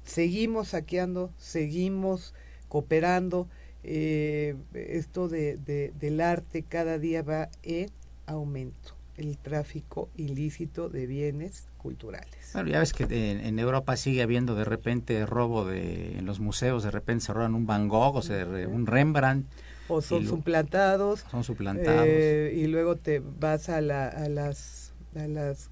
[0.05, 2.35] seguimos saqueando, seguimos
[2.69, 3.49] cooperando,
[3.83, 7.91] eh, esto de, de, del arte cada día va en
[8.27, 12.51] aumento, el tráfico ilícito de bienes culturales.
[12.55, 16.83] Bueno, ya ves que en, Europa sigue habiendo de repente robo de en los museos,
[16.83, 19.47] de repente se roban un Van Gogh o se, un Rembrandt.
[19.89, 21.25] O son suplantados.
[21.31, 22.07] Son suplantados.
[22.07, 25.69] Eh, y luego te vas a, la, a las, a las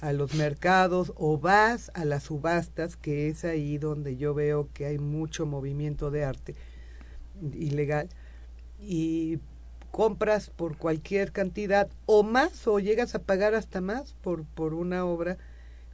[0.00, 4.86] a los mercados o vas a las subastas, que es ahí donde yo veo que
[4.86, 6.54] hay mucho movimiento de arte
[7.54, 8.08] ilegal,
[8.80, 9.38] y
[9.96, 15.06] compras por cualquier cantidad o más o llegas a pagar hasta más por, por una
[15.06, 15.38] obra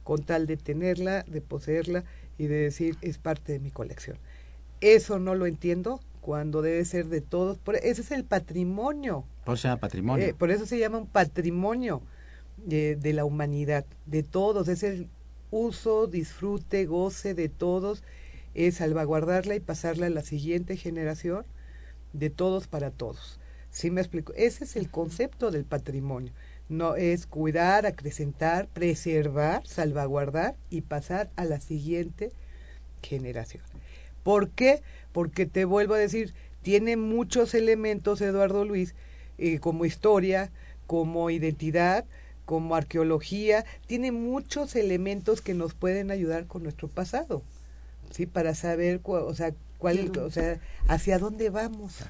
[0.03, 2.03] con tal de tenerla, de poseerla
[2.37, 4.17] y de decir es parte de mi colección.
[4.81, 7.57] Eso no lo entiendo cuando debe ser de todos.
[7.59, 9.23] Por, ese es el patrimonio.
[9.45, 10.25] Por eso se llama patrimonio.
[10.25, 12.01] Eh, por eso se llama un patrimonio
[12.57, 14.67] de, de la humanidad, de todos.
[14.67, 15.07] Es el
[15.49, 18.03] uso, disfrute, goce de todos.
[18.53, 21.45] Es salvaguardarla y pasarla a la siguiente generación
[22.11, 23.39] de todos para todos.
[23.73, 24.33] ¿Sí me explico?
[24.35, 26.31] Ese es el concepto del patrimonio.
[26.69, 32.31] No es cuidar, acrecentar, preservar, salvaguardar y pasar a la siguiente
[33.01, 33.63] generación.
[34.21, 34.83] ¿Por qué?
[35.11, 38.93] Porque te vuelvo a decir, tiene muchos elementos, Eduardo Luis,
[39.39, 40.51] eh, como historia,
[40.85, 42.05] como identidad,
[42.45, 47.41] como arqueología, tiene muchos elementos que nos pueden ayudar con nuestro pasado,
[48.11, 48.27] ¿sí?
[48.27, 52.03] Para saber, o sea, cuál, o sea, hacia dónde vamos.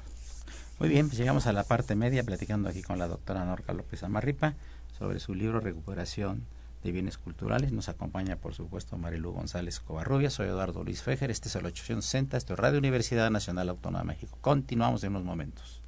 [0.84, 4.02] Muy bien, pues llegamos a la parte media platicando aquí con la doctora Norca López
[4.02, 4.52] Amarripa
[4.98, 6.44] sobre su libro Recuperación
[6.82, 7.72] de Bienes Culturales.
[7.72, 10.28] Nos acompaña, por supuesto, Marilu González Covarrubia.
[10.28, 11.30] Soy Eduardo Luis Fejer.
[11.30, 12.36] Este es el 860.
[12.36, 14.36] Esto es Radio Universidad Nacional Autónoma de México.
[14.42, 15.80] Continuamos en unos momentos.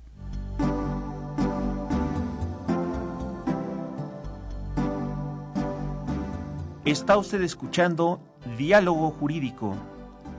[6.86, 8.18] Está usted escuchando
[8.56, 9.76] Diálogo Jurídico,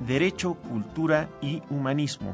[0.08, 2.34] Derecho, Cultura y Humanismo.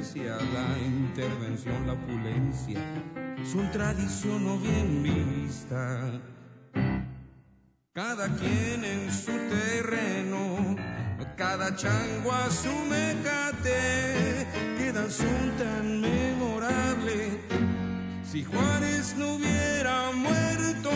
[0.00, 2.80] La intervención, la opulencia,
[3.44, 6.18] son tradición o bien vista.
[7.92, 10.74] Cada quien en su terreno,
[11.36, 14.46] cada chango a su mecate,
[14.78, 17.38] quedan son tan memorable
[18.22, 20.90] si Juárez no hubiera muerto,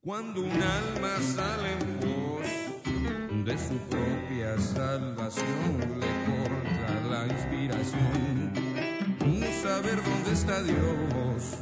[0.00, 2.57] cuando un alma sale en voz
[3.48, 5.46] de su propia salvación,
[5.98, 8.52] le corta la inspiración,
[9.24, 11.56] no saber dónde está Dios.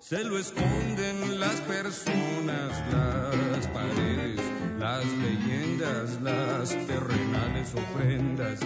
[0.00, 4.40] Se lo esconden las personas, las paredes
[4.78, 8.60] las leyendas, las terrenales ofrendas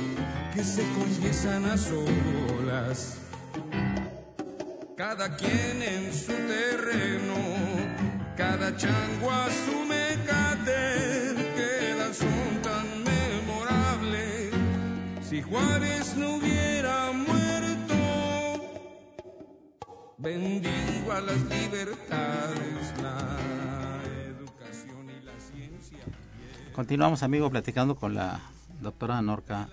[0.55, 3.18] que se confiesan a solas.
[4.97, 7.35] Cada quien en su terreno,
[8.37, 9.51] cada chango a
[15.35, 17.97] Si Juárez no hubiera muerto,
[20.16, 22.94] bendigo a las libertades.
[26.73, 28.42] Continuamos, amigo, platicando con la
[28.81, 29.68] doctora Norca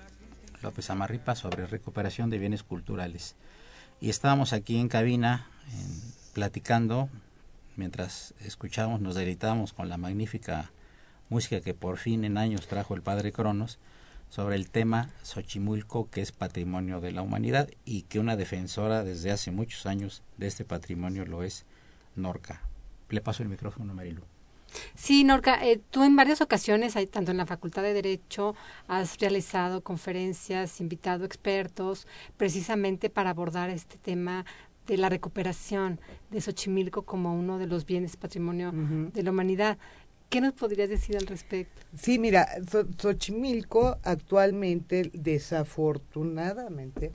[0.63, 3.35] López Amarripa sobre recuperación de bienes culturales.
[3.99, 5.47] Y estábamos aquí en cabina
[6.33, 7.07] platicando,
[7.75, 10.71] mientras escuchábamos, nos deleitamos con la magnífica
[11.29, 13.77] música que por fin en años trajo el padre Cronos,
[14.31, 19.29] sobre el tema Xochimilco, que es patrimonio de la humanidad y que una defensora desde
[19.29, 21.65] hace muchos años de este patrimonio lo es
[22.15, 22.61] Norca.
[23.09, 24.21] Le paso el micrófono a Marilu.
[24.95, 28.55] Sí, Norca, eh, tú en varias ocasiones, hay, tanto en la Facultad de Derecho,
[28.87, 34.45] has realizado conferencias, invitado expertos, precisamente para abordar este tema
[34.87, 39.77] de la recuperación de Xochimilco como uno de los bienes patrimonio de la humanidad.
[40.31, 41.81] ¿Qué nos podrías decir al respecto?
[41.93, 42.47] Sí, mira,
[42.97, 47.11] Xochimilco actualmente, desafortunadamente,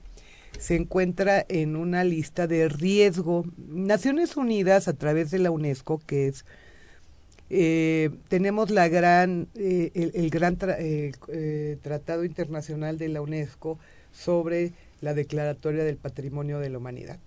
[0.59, 3.46] se encuentra en una lista de riesgo.
[3.57, 6.44] Naciones Unidas, a través de la UNESCO, que es
[7.48, 13.79] eh, tenemos la gran, eh, el, gran eh, Tratado Internacional de la UNESCO
[14.12, 17.18] sobre la Declaratoria del Patrimonio de la Humanidad.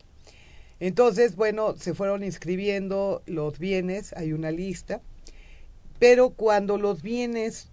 [0.79, 5.01] Entonces, bueno, se fueron inscribiendo los bienes, hay una lista,
[5.99, 7.69] pero cuando los bienes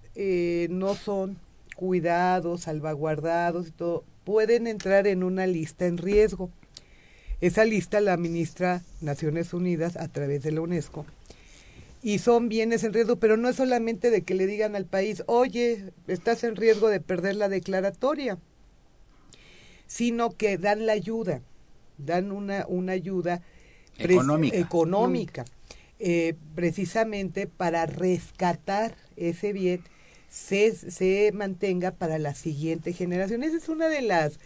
[0.69, 1.39] no son
[1.77, 6.51] cuidados, salvaguardados y todo, pueden entrar en una lista en riesgo.
[7.41, 11.05] Esa lista la administra Naciones Unidas a través de la UNESCO
[12.03, 15.25] y son bienes en riesgo, pero no es solamente de que le digan al país,
[15.27, 18.39] oye, estás en riesgo de perder la declaratoria,
[19.87, 21.43] sino que dan la ayuda,
[21.99, 23.43] dan una, una ayuda
[23.99, 25.45] económica, económica
[25.99, 29.83] eh, precisamente para rescatar ese bien
[30.29, 33.43] se, se mantenga para la siguiente generación.
[33.43, 34.39] Esa es una de las,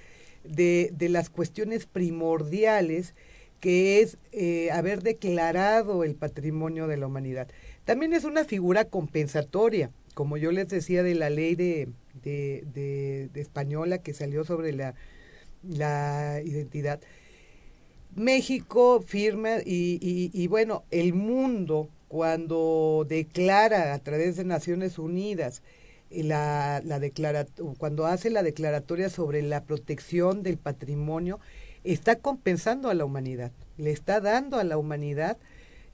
[0.45, 3.15] de, de las cuestiones primordiales
[3.61, 7.49] que es eh, haber declarado el patrimonio de la humanidad.
[7.85, 11.89] También es una figura compensatoria, como yo les decía de la ley de,
[12.23, 14.95] de, española que salió sobre la,
[15.63, 17.01] la identidad.
[18.15, 25.63] México firma y, y, bueno, el mundo cuando declara a través de Naciones Unidas
[26.11, 27.47] la, la
[27.79, 31.39] cuando hace la declaratoria sobre la protección del patrimonio,
[31.85, 35.39] está compensando a la humanidad, le está dando a la humanidad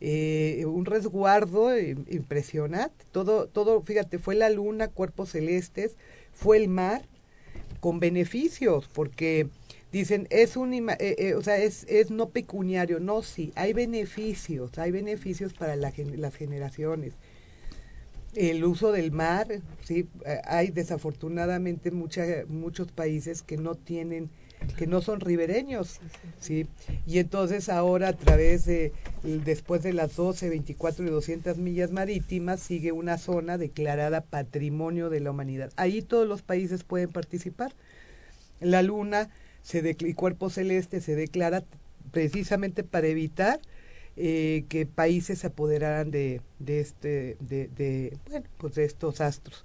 [0.00, 3.04] eh, un resguardo impresionante.
[3.12, 5.96] Todo, todo, fíjate, fue la luna, cuerpos celestes,
[6.32, 7.02] fue el mar,
[7.80, 9.48] con beneficios, porque
[9.92, 14.78] dicen es un, eh, eh, o sea, es, es no pecuniario, no, sí, hay beneficios,
[14.78, 17.14] hay beneficios para la, las generaciones.
[18.34, 19.46] El uso del mar,
[19.82, 20.08] sí,
[20.44, 24.28] hay desafortunadamente mucha, muchos países que no tienen
[24.76, 26.00] que no son ribereños,
[26.40, 26.66] ¿sí?
[27.06, 32.60] Y entonces ahora a través de, después de las 12, 24 y 200 millas marítimas,
[32.60, 35.72] sigue una zona declarada Patrimonio de la Humanidad.
[35.76, 37.72] Ahí todos los países pueden participar.
[38.60, 39.30] La luna
[39.66, 41.64] se y cuerpo celeste se declara
[42.12, 43.60] precisamente para evitar
[44.16, 49.64] eh, que países se apoderaran de, de este de, de, bueno pues de estos astros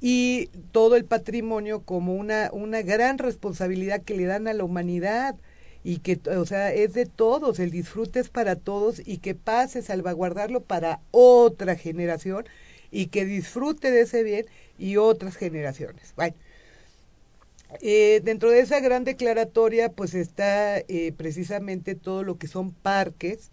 [0.00, 5.36] y todo el patrimonio como una, una gran responsabilidad que le dan a la humanidad
[5.84, 9.82] y que, o sea, es de todos, el disfrute es para todos y que pase
[9.82, 12.46] salvaguardarlo para otra generación
[12.90, 14.46] y que disfrute de ese bien
[14.78, 16.14] y otras generaciones.
[16.16, 16.34] Bueno,
[17.80, 23.50] eh, dentro de esa gran declaratoria, pues está eh, precisamente todo lo que son parques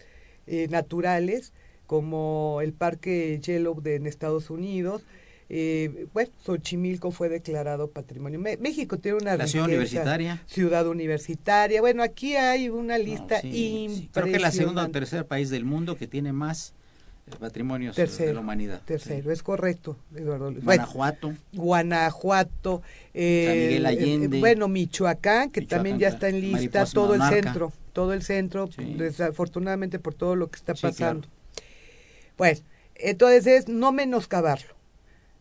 [0.48, 1.54] eh, naturales,
[1.86, 5.04] como el Parque Yellow de, en Estados Unidos,
[5.50, 8.40] eh, bueno, Xochimilco fue declarado patrimonio.
[8.40, 10.44] México tiene una ciudad universitaria.
[10.46, 11.80] Ciudad universitaria.
[11.80, 14.10] Bueno, aquí hay una lista impresionante.
[14.12, 16.74] Creo que es la segunda o tercer país del mundo que tiene más
[17.28, 18.82] eh, patrimonios de la humanidad.
[18.86, 20.54] Tercero, es correcto, Eduardo.
[20.54, 21.34] Guanajuato.
[21.54, 22.82] Guanajuato.
[23.14, 24.40] Eh, Miguel Allende.
[24.40, 30.00] bueno, Michoacán, que también ya está en lista, todo el centro, todo el centro, desafortunadamente
[30.00, 31.28] por todo lo que está pasando.
[32.36, 32.64] Pues,
[32.96, 34.78] entonces es no menoscabarlo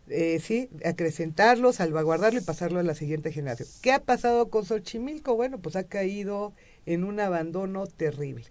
[0.09, 3.68] eh, sí, acrecentarlo, salvaguardarlo y pasarlo a la siguiente generación.
[3.82, 5.34] ¿Qué ha pasado con Xochimilco?
[5.34, 6.53] Bueno, pues ha caído
[6.87, 8.45] en un abandono terrible.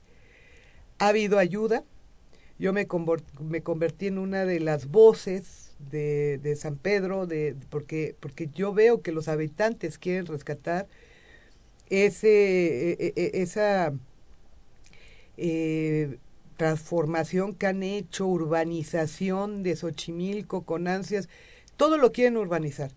[0.99, 1.83] Ha habido ayuda.
[2.57, 2.87] Yo me,
[3.41, 8.73] me convertí en una de las voces de, de San Pedro, de, porque, porque yo
[8.73, 10.87] veo que los habitantes quieren rescatar
[11.89, 13.93] ese, e, e, e, esa
[15.37, 16.17] eh,
[16.57, 21.29] transformación que han hecho, urbanización de Xochimilco con ansias,
[21.77, 22.91] todo lo quieren urbanizar.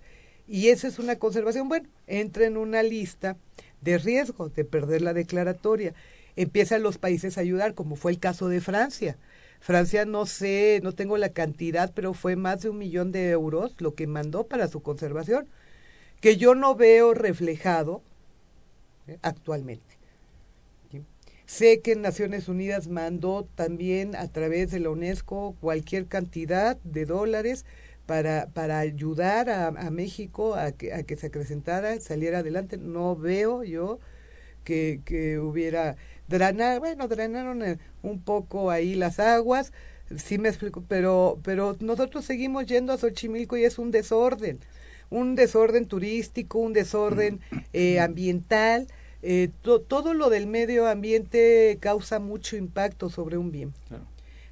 [0.47, 3.37] Y esa es una conservación, bueno, entra en una lista
[3.83, 5.95] de riesgo de perder la declaratoria.
[6.37, 9.19] Empiezan los países a ayudar, como fue el caso de Francia.
[9.61, 13.75] Francia no sé, no tengo la cantidad, pero fue más de un millón de euros
[13.79, 15.49] lo que mandó para su conservación,
[16.21, 18.03] que yo no veo reflejado
[19.07, 19.19] ¿eh?
[19.23, 19.99] actualmente.
[21.47, 27.65] Sé que Naciones Unidas mandó también a través de la UNESCO cualquier cantidad de dólares
[28.05, 32.77] para, para ayudar a, a México a que, a que se acrecentara, saliera adelante.
[32.77, 33.99] No veo yo
[34.65, 35.97] que, que hubiera
[36.29, 39.73] drenar, bueno, drenaron un poco ahí las aguas,
[40.17, 44.59] sí me explico, pero, pero nosotros seguimos yendo a Xochimilco y es un desorden,
[45.11, 47.41] un desorden turístico, un desorden
[47.73, 48.87] eh, ambiental,
[49.23, 53.73] eh, to- todo lo del medio ambiente causa mucho impacto sobre un bien.
[53.89, 54.05] Claro.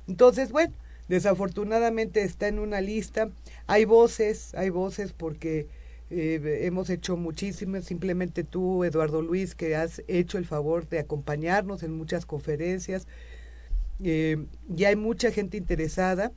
[0.09, 0.73] Entonces, bueno,
[1.09, 3.31] desafortunadamente está en una lista.
[3.67, 5.67] Hay voces, hay voces porque
[6.11, 7.85] eh, hemos hecho muchísimas.
[7.85, 13.07] Simplemente tú, Eduardo Luis, que has hecho el favor de acompañarnos en muchas conferencias.
[14.03, 14.47] Eh,
[14.77, 16.33] y hay mucha gente interesada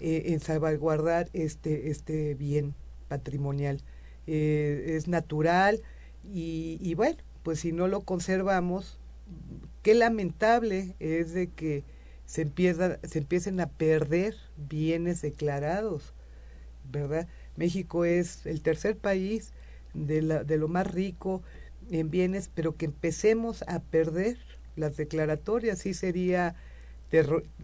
[0.00, 2.74] eh, en salvaguardar este, este bien
[3.08, 3.80] patrimonial.
[4.26, 5.80] Eh, es natural
[6.22, 8.98] y, y bueno, pues si no lo conservamos,
[9.82, 11.82] qué lamentable es de que
[12.26, 16.12] se, empieza, se empiecen a perder bienes declarados,
[16.92, 17.26] ¿verdad?
[17.58, 19.52] México es el tercer país
[19.92, 21.42] de, lo más rico
[21.90, 24.38] en bienes, pero que empecemos a perder
[24.76, 26.54] las declaratorias, sí sería,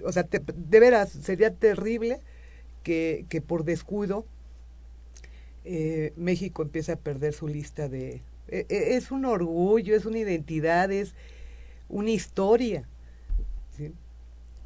[0.05, 2.21] o sea, de veras, sería terrible
[2.83, 4.27] que, que por descuido
[5.65, 8.21] eh, México empiece a perder su lista de...
[8.49, 11.15] e- e- es un orgullo, es una identidad, es
[11.89, 12.85] una historia.
[13.77, 13.93] ¿sí?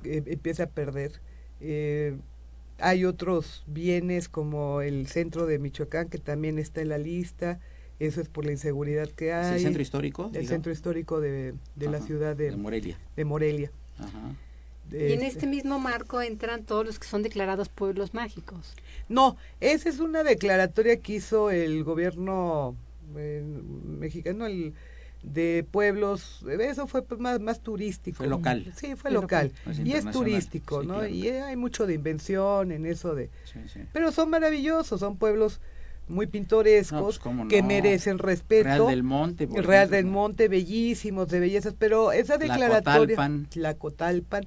[0.04, 1.20] Empieza a perder.
[1.60, 2.16] Eh,
[2.78, 7.60] hay otros bienes como el centro de Michoacán que también está en la lista.
[7.98, 9.54] Eso es por la inseguridad que ¿Es hay.
[9.56, 10.24] el centro histórico?
[10.26, 10.48] El digamos?
[10.50, 12.98] centro histórico de, de la ciudad de, de Morelia.
[13.16, 13.72] de Morelia.
[13.98, 14.34] Ajá.
[14.90, 18.74] Y en Este- este mismo marco entran todos los que son declarados pueblos mágicos.
[19.08, 22.74] No, esa es una declaratoria que hizo el gobierno
[23.16, 23.42] eh,
[23.98, 24.72] mexicano el
[25.22, 28.18] de pueblos, eso fue más, más turístico.
[28.18, 28.72] Fue local.
[28.76, 29.52] Sí, fue local.
[29.84, 30.94] y es turístico, Sí, ¿no?
[30.94, 31.08] claro.
[31.08, 33.30] Y hay mucho de invención en eso de...
[33.44, 33.80] Sí, sí.
[33.92, 35.60] Pero son maravillosos, son pueblos
[36.06, 37.68] muy pintorescos No, pues, que no.
[37.68, 38.64] merecen respeto.
[38.64, 39.46] Real del Monte.
[39.46, 40.06] Real ejemplo, del.
[40.06, 43.16] Monte, bellísimos, de bellezas, pero esa declaratoria...
[43.16, 43.46] Tlacotalpan.
[43.50, 44.44] Tlacotalpan.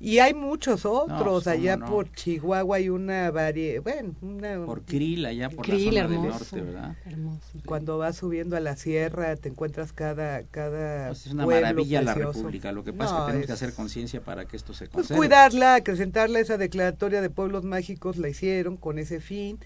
[0.00, 1.86] Y hay muchos otros, pues, cómo allá no.
[1.86, 6.24] por Chihuahua hay una variedad, bueno, una, Por Krill, allá por Krill, la zona del
[6.26, 6.38] hermoso.
[6.56, 6.96] norte, ¿verdad?
[7.06, 7.58] Hermoso.
[7.64, 12.02] cuando vas subiendo a la sierra te encuentras cada cada Pues es una pueblo maravilla
[12.02, 12.38] la precioso.
[12.40, 12.72] República.
[12.72, 14.86] Lo que pasa No, es que tenemos es- que hacer conciencia para que esto se
[14.86, 15.18] pues conserve.
[15.18, 19.58] cuidarla acrecentarla esa declaratoria de pueblos mágicos la hicieron con ese fin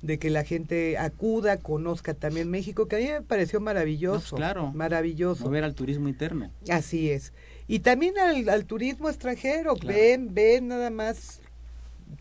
[0.00, 4.20] de que la gente acuda conozca también México que a mí me pareció maravilloso No,
[4.20, 4.72] pues, claro.
[4.72, 6.50] maravilloso Mover al turismo interno.
[6.70, 7.32] así es
[7.68, 9.96] y también al, al turismo extranjero Claro.
[9.98, 11.40] ven ven nada más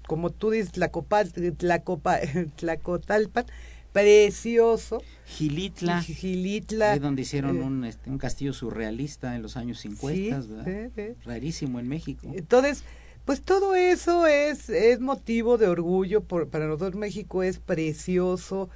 [0.07, 1.23] como tú dices la copa
[1.59, 2.19] la copa
[2.57, 3.45] Tlacotalpan
[3.91, 9.79] precioso Gilitla, Gilitla ahí donde hicieron eh, un, este, un castillo surrealista en los años
[9.79, 10.65] 50, Sí, ¿verdad?
[10.65, 11.13] sí, sí.
[11.25, 12.27] Rarísimo en México.
[12.33, 12.83] Entonces,
[13.25, 16.21] pues todo eso es, es motivo de orgullo.
[16.21, 18.69] Por, para nosotros México es precioso,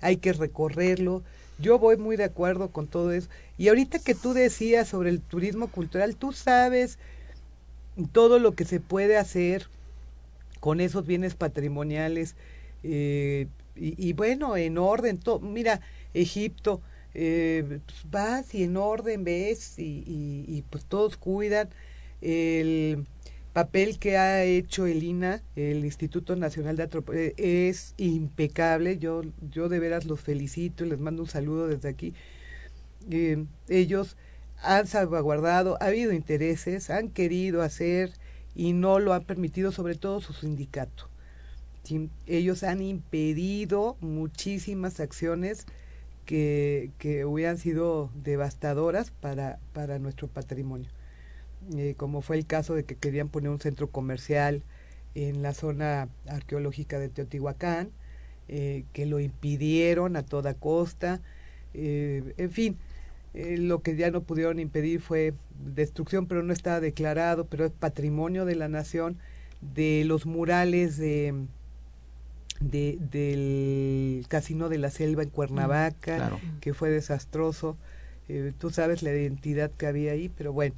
[0.00, 1.22] hay que recorrerlo.
[1.62, 3.28] Yo voy muy de acuerdo con todo eso.
[3.58, 6.98] Y ahorita que tú decías sobre el turismo cultural, tú sabes
[8.12, 9.68] todo lo que se puede hacer
[10.60, 12.36] con esos bienes patrimoniales.
[12.84, 15.80] eh, y, bueno, en orden, to- mira,
[16.14, 16.82] Egipto,
[17.14, 21.70] eh, pues vas y en orden ves y, y, y, pues todos cuidan
[22.20, 23.06] el
[23.52, 28.98] papel que ha hecho el INA, el Instituto Nacional de Antropología, es impecable.
[28.98, 32.14] Yo, yo de veras los felicito y les mando un saludo desde aquí.
[33.10, 34.16] Eh, ellos
[34.62, 38.12] han salvaguardado, ha habido intereses, han querido hacer
[38.54, 41.08] y no lo han permitido, sobre todo su sindicato.
[42.26, 45.66] Ellos han impedido muchísimas acciones
[46.26, 50.88] que, que hubieran sido devastadoras para, para nuestro patrimonio.
[51.76, 54.62] Eh, como fue el caso de que querían poner un centro comercial
[55.14, 57.90] en la zona arqueológica de Teotihuacán,
[58.48, 61.20] eh, que lo impidieron a toda costa.
[61.74, 62.76] Eh, en fin,
[63.34, 65.34] eh, lo que ya no pudieron impedir fue
[65.74, 69.16] destrucción, pero no está declarado, pero es patrimonio de la nación,
[69.74, 71.34] de los murales de,
[72.60, 76.40] de del Casino de la Selva en Cuernavaca, Claro.
[76.60, 77.76] que fue desastroso.
[78.28, 80.74] Eh, tú sabes la identidad que había ahí, pero bueno.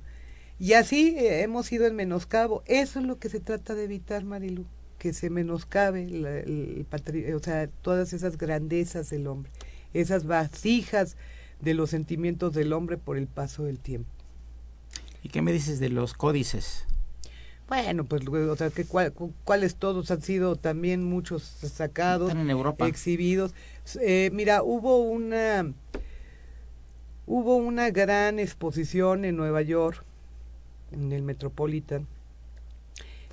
[0.59, 2.63] Y así eh, hemos ido en menoscabo.
[2.67, 4.65] Eso es lo que se trata de evitar, Marilu,
[4.99, 6.87] que se menoscabe la- el
[7.35, 9.51] o sea, todas esas grandezas del hombre,
[9.93, 11.17] esas vasijas
[11.61, 14.09] de los sentimientos del hombre por el paso del tiempo.
[15.23, 16.85] ¿Y qué me dices de los códices?
[17.67, 22.43] Bueno, pues, o sea, que cuál- cu- cuáles todos han sido también muchos sacados, Están
[22.45, 22.87] en Europa.
[22.87, 23.55] exhibidos.
[24.03, 25.73] Eh, mira, hubo una
[27.27, 30.05] hubo una gran exposición en Nueva York,
[30.95, 32.07] en el Metropolitan,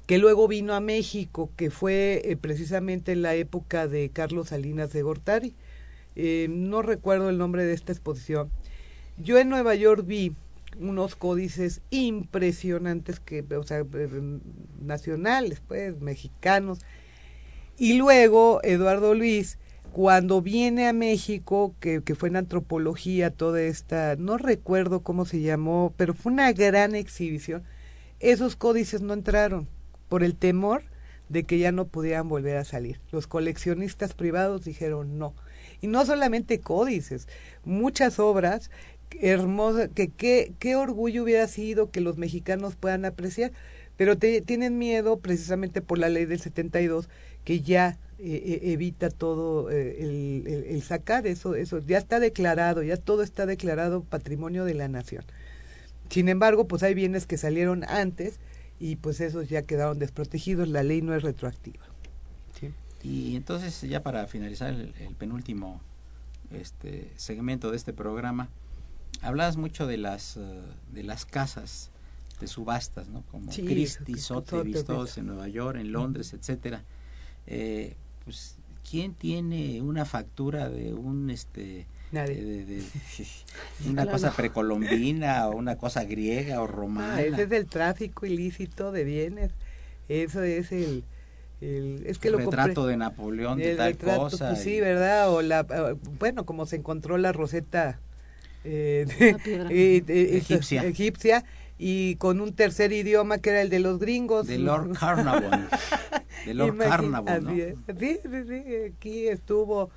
[0.06, 4.92] que luego vino a México, que fue eh, precisamente en la época de Carlos Salinas
[4.92, 5.54] de Gortari.
[6.16, 8.50] Eh, no recuerdo el nombre de esta exposición.
[9.18, 10.34] Yo en Nueva York vi
[10.80, 14.40] unos códices impresionantes que, o sea, eh,
[14.82, 16.80] nacionales, pues, mexicanos.
[17.78, 19.58] Y luego Eduardo Luis,
[19.92, 25.42] cuando viene a México, que, que fue en antropología toda esta, no recuerdo cómo se
[25.42, 27.64] llamó, pero fue una gran exhibición,
[28.20, 29.68] esos códices no entraron
[30.08, 30.84] por el temor
[31.30, 33.00] de que ya no pudieran volver a salir.
[33.12, 35.34] Los coleccionistas privados dijeron no.
[35.82, 37.28] Y no solamente códices,
[37.64, 38.70] muchas obras
[39.20, 40.10] hermosas, que
[40.58, 43.52] qué orgullo hubiera sido que los mexicanos puedan apreciar,
[43.98, 47.10] pero tienen miedo precisamente por la ley del 72
[47.44, 52.84] que ya eh, eh, evita todo eh, el, el, sacar eso, eso ya está declarado,
[52.84, 55.24] ya todo está declarado patrimonio de la nación.
[56.10, 58.40] Sin embargo, pues hay bienes que salieron antes
[58.80, 61.84] y pues esos ya quedaron desprotegidos, la ley no es retroactiva.
[63.04, 65.82] Y entonces ya para finalizar el, penúltimo
[66.52, 68.50] este segmento de este programa,
[69.22, 70.38] hablabas mucho de las
[70.92, 71.90] de las casas
[72.40, 73.24] de subastas, ¿no?
[73.32, 74.86] Como Christie, Sotheby's,
[75.18, 76.84] en Nueva York, en Londres, etcétera.
[77.48, 78.58] Eh, pues,
[78.90, 82.84] ¿quién tiene una factura de un este De,
[83.90, 87.16] una cosa precolombina o una cosa griega o romana?
[87.16, 89.52] Ah, ese es el tráfico ilícito de bienes.
[90.10, 91.04] Eso es el,
[91.62, 94.50] el es que lo retrato de Napoleón de tal cosa.
[94.50, 95.32] Pues, sí, ¿verdad?
[95.32, 95.66] O la
[96.20, 98.00] bueno, como se encontró la roseta
[98.64, 99.06] eh,
[100.36, 100.84] egipcia.
[100.84, 101.46] egipcia
[101.84, 104.46] y con un tercer idioma que era el de los gringos.
[104.46, 105.68] De Lord Carnarvon.
[106.46, 107.52] de Lord Carnarvon, ¿no?
[108.00, 108.64] Sí, sí, sí,
[108.96, 109.90] aquí estuvo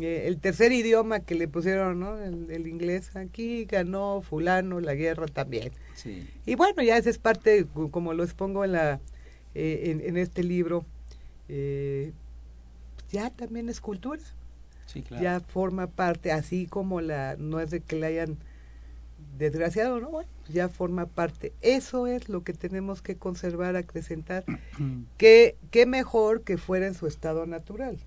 [0.00, 2.16] eh, el tercer idioma que le pusieron, ¿no?
[2.18, 3.14] El, inglés.
[3.14, 5.70] Aquí ganó fulano la guerra también.
[5.96, 6.26] Sí.
[6.46, 8.98] Y bueno, ya esa es parte, como lo expongo en, la,
[9.54, 10.86] eh, en, este libro,
[11.50, 12.12] eh,
[13.12, 14.22] ya también es cultura.
[14.86, 15.22] Sí, claro.
[15.22, 18.38] Ya forma parte, así como la, no es de que le hayan
[19.36, 20.08] desgraciado, ¿no?
[20.08, 21.52] Bueno, ya forma parte.
[21.60, 24.44] Eso es lo que tenemos que conservar, acrecentar.
[25.18, 27.98] que qué mejor que fuera en su estado natural,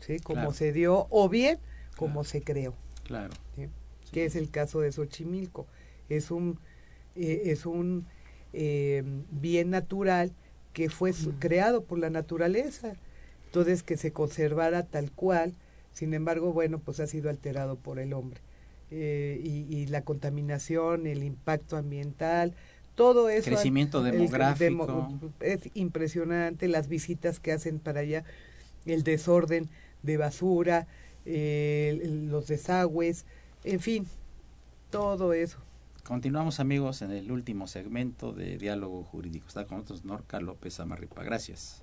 [0.00, 0.18] ¿sí?
[0.18, 1.58] Como se dio, o bien
[1.96, 2.74] como se creó.
[3.04, 3.34] Claro.
[4.12, 5.66] Que es el caso de Xochimilco.
[6.08, 6.58] Es un,
[7.14, 8.06] eh, es un
[8.52, 10.32] eh, bien natural
[10.72, 12.94] que fue creado por la naturaleza.
[13.46, 15.54] Entonces, que se conservara tal cual.
[15.92, 18.40] Sin embargo, bueno, pues ha sido alterado por el hombre.
[18.90, 22.54] Eh, y, la contaminación, el impacto ambiental,
[22.94, 23.50] todo eso.
[23.50, 25.20] Crecimiento demográfico.
[25.40, 28.24] es impresionante las visitas que hacen para allá,
[28.86, 29.68] el desorden
[30.02, 30.86] de basura,
[31.24, 33.26] los desagües,
[33.64, 34.06] en fin,
[34.90, 35.58] todo eso.
[36.08, 39.46] Continuamos amigos en el último segmento de Diálogo Jurídico.
[39.46, 41.22] Está con nosotros Norca López Amarripa.
[41.22, 41.82] Gracias.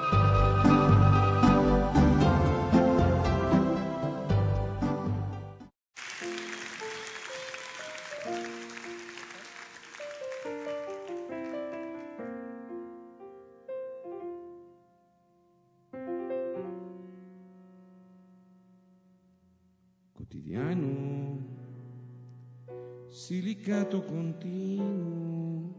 [23.99, 25.69] Continuo,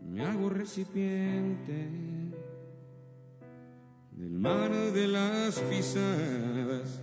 [0.00, 1.88] me hago recipiente
[4.12, 7.02] del mar de las pisadas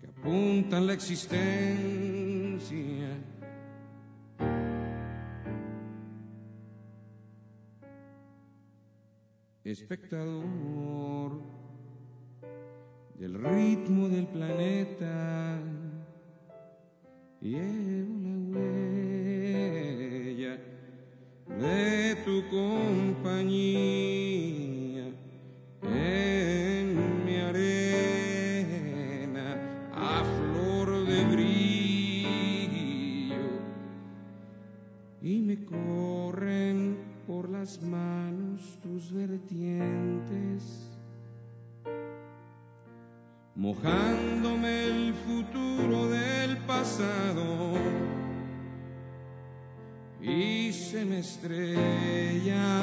[0.00, 1.42] que apuntan la existencia.
[9.64, 11.40] Espectador
[13.18, 15.60] del ritmo del planeta
[17.42, 19.82] llevo la huella
[21.58, 23.82] de tu compañía
[25.82, 28.70] en mi arena
[29.92, 32.86] a flor de brillo
[35.20, 40.81] y me corren por las manos tus vertientes
[43.62, 47.74] mojándome el futuro del pasado
[50.20, 52.82] y se me estrella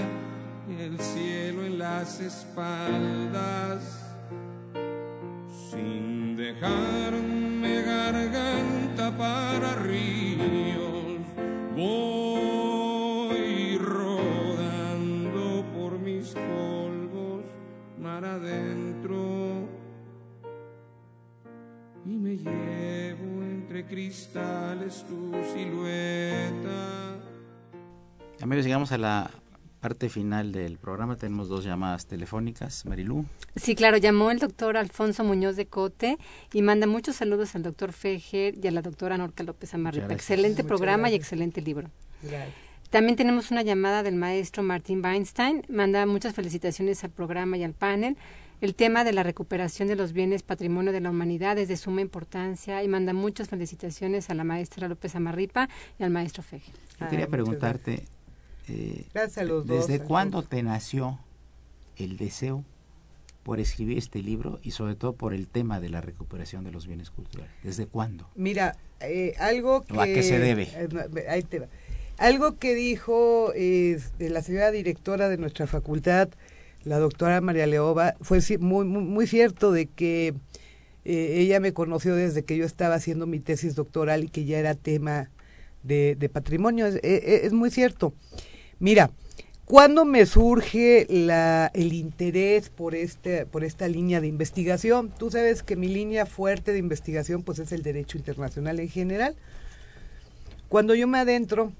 [0.79, 4.05] el cielo en las espaldas
[5.69, 10.28] sin dejarme garganta para ríos.
[23.89, 27.17] Entre cristales tu silueta.
[28.41, 29.31] Amigos, llegamos a la
[29.79, 31.15] parte final del programa.
[31.15, 32.85] Tenemos dos llamadas telefónicas.
[32.85, 33.25] Marilú.
[33.55, 36.17] Sí, claro, llamó el doctor Alfonso Muñoz de Cote
[36.53, 40.13] y manda muchos saludos al doctor Fejer y a la doctora Norca López Amarripa.
[40.13, 41.89] Excelente Muchas programa y excelente libro.
[42.21, 42.69] Gracias.
[42.89, 45.63] También tenemos una llamada del maestro Martín Weinstein.
[45.69, 48.17] Manda muchas felicitaciones al programa y al panel.
[48.61, 52.01] El tema de la recuperación de los bienes patrimonio de la humanidad es de suma
[52.01, 56.73] importancia y manda muchas felicitaciones a la maestra López Amarripa y al maestro Fejer.
[56.99, 58.03] Yo Ah, quería muchas preguntarte,
[58.67, 61.19] eh, Gracias a los dos, ¿desde cuándo te nació
[61.95, 62.65] el deseo
[63.43, 66.85] por escribir este libro y sobre todo por el tema de la recuperación de los
[66.85, 67.53] bienes culturales?
[67.63, 68.29] ¿Desde cuándo?
[68.35, 69.93] Mira, eh, algo que...
[69.93, 70.63] ¿O a qué se debe?
[70.63, 70.99] eh, no,
[71.29, 71.67] ahí te va.
[72.17, 76.27] Algo que dijo eh, la señora directora de nuestra facultad,
[76.83, 80.33] la doctora María Leoba, fue muy, muy, cierto de que
[81.05, 84.59] eh, ella me conoció desde que yo estaba haciendo mi tesis doctoral y que ya
[84.59, 85.29] era tema
[85.83, 86.85] de, patrimonio.
[86.87, 88.13] Es, es- es muy cierto.
[88.79, 89.11] Mira,
[89.65, 95.11] ¿cuándo me surge la, el interés por, este, por esta línea de investigación?
[95.17, 99.35] Tú sabes que mi línea fuerte de investigación pues es el derecho internacional en general.
[100.69, 101.73] Cuando yo me adentro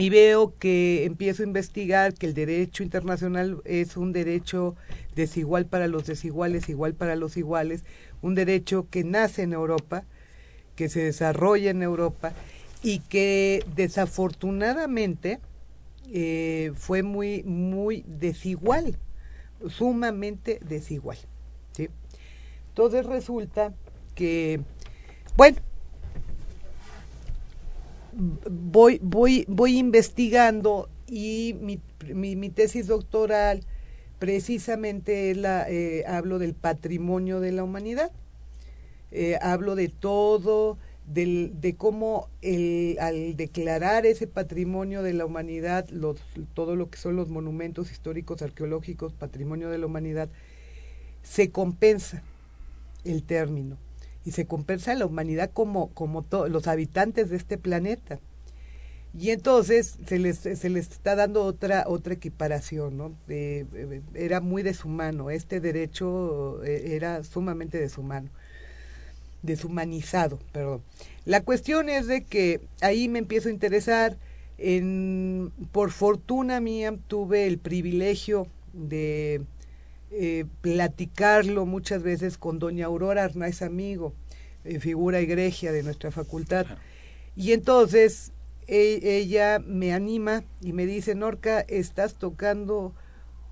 [0.00, 4.74] y veo que empiezo a investigar que el derecho internacional es un derecho
[5.14, 7.84] desigual para los desiguales, igual para los iguales,
[8.22, 10.04] un derecho que nace en Europa,
[10.74, 12.32] que se desarrolla en Europa
[12.82, 15.38] y que desafortunadamente
[16.10, 18.96] eh, fue muy muy desigual,
[19.68, 21.18] sumamente desigual.
[21.72, 21.90] ¿sí?
[22.68, 23.74] Entonces resulta
[24.14, 24.60] que,
[25.36, 25.58] bueno,
[28.12, 31.80] voy, voy, voy investigando y mi,
[32.14, 33.62] mi, tesis doctoral
[34.18, 38.12] precisamente la, eh, hablo del patrimonio de la humanidad.
[39.12, 45.88] Eh, hablo de todo, del, de cómo el, al declarar ese patrimonio de la humanidad,
[45.88, 46.20] los,
[46.54, 50.28] todo lo que son los monumentos históricos, arqueológicos, patrimonio de la humanidad,
[51.22, 52.22] se compensa
[53.04, 53.76] el término
[54.24, 58.20] y se compensa a la humanidad como, como los habitantes de este planeta.
[59.18, 63.12] Y entonces se les, se les está dando otra, otra equiparación, ¿no?
[63.28, 68.28] Eh, era muy deshumano, este derecho eh, era sumamente deshumano,
[69.42, 70.82] deshumanizado, perdón.
[71.24, 74.16] La cuestión es de que ahí me empiezo a interesar,
[74.58, 79.42] en, por fortuna mía tuve el privilegio de
[80.10, 84.14] eh, platicarlo muchas veces con doña Aurora Arnaiz Amigo,
[84.64, 86.66] eh, figura egregia de nuestra facultad.
[87.36, 88.32] Y entonces
[88.66, 92.94] e- ella me anima y me dice, Norca, estás tocando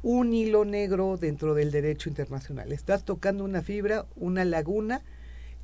[0.03, 5.03] un hilo negro dentro del derecho internacional, estás tocando una fibra, una laguna,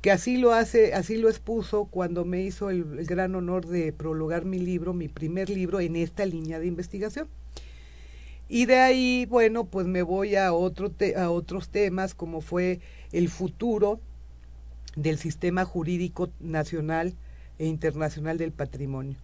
[0.01, 3.93] que así lo hace, así lo expuso cuando me hizo el, el gran honor de
[3.93, 7.27] prologar mi libro, mi primer libro en esta línea de investigación.
[8.47, 12.79] Y de ahí, bueno, pues me voy a, otro te- a otros temas como fue
[13.11, 13.99] el futuro
[14.95, 17.15] del sistema jurídico nacional
[17.59, 19.17] e internacional del patrimonio,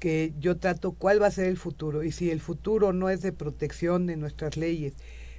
[0.00, 3.22] que yo trato cuál va a ser el futuro y si el futuro no es
[3.22, 4.94] de protección de nuestras leyes,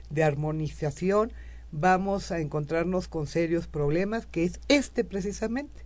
[0.10, 1.32] de armonización,
[1.72, 5.85] vamos a encontrarnos con serios problemas, que es este precisamente.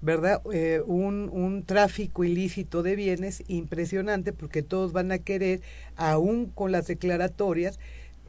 [0.00, 0.42] ¿Verdad?
[0.52, 5.60] Eh, un, un tráfico ilícito de bienes impresionante porque todos van a querer,
[5.96, 7.78] aún con las declaratorias,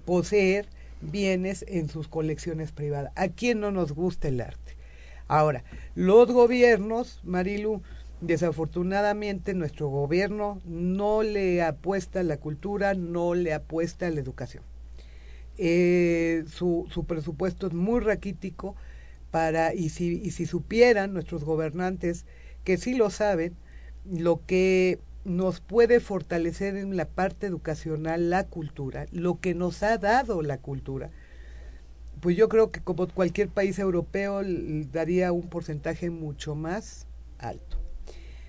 [0.05, 0.67] poseer
[1.01, 3.11] bienes en sus colecciones privadas.
[3.15, 4.75] ¿A quién no nos gusta el arte?
[5.27, 5.63] Ahora,
[5.95, 7.83] los gobiernos, Marilu,
[8.21, 14.63] desafortunadamente nuestro gobierno no le apuesta a la cultura, no le apuesta a la educación.
[15.57, 18.75] Eh, su, su presupuesto es muy raquítico,
[19.31, 22.25] para y si, y si supieran nuestros gobernantes
[22.63, 23.55] que sí lo saben
[24.05, 29.97] lo que nos puede fortalecer en la parte educacional la cultura lo que nos ha
[29.97, 31.09] dado la cultura.
[32.21, 34.41] Pues yo creo que como cualquier país europeo
[34.91, 37.07] daría un porcentaje mucho más
[37.37, 37.77] alto.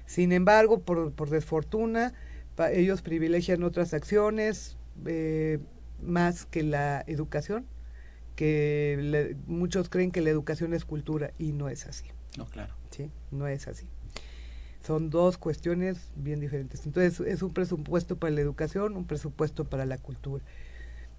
[0.07, 2.15] Sin embargo por, por desfortuna
[2.73, 4.77] ellos privilegian otras acciones
[5.07, 5.59] eh,
[6.03, 7.65] más que la educación
[8.41, 12.07] que le- muchos creen que la educación es cultura y no es así,
[12.39, 12.73] No, claro.
[12.91, 13.11] ¿sí?
[13.31, 13.87] No es así.
[14.83, 16.87] Son dos cuestiones bien diferentes.
[16.87, 20.43] Entonces es un presupuesto para la educación, un presupuesto para la cultura.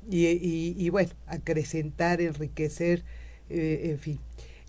[0.10, 3.04] Y, y, y bueno, acrecentar, enriquecer,
[3.50, 4.20] eh, en fin.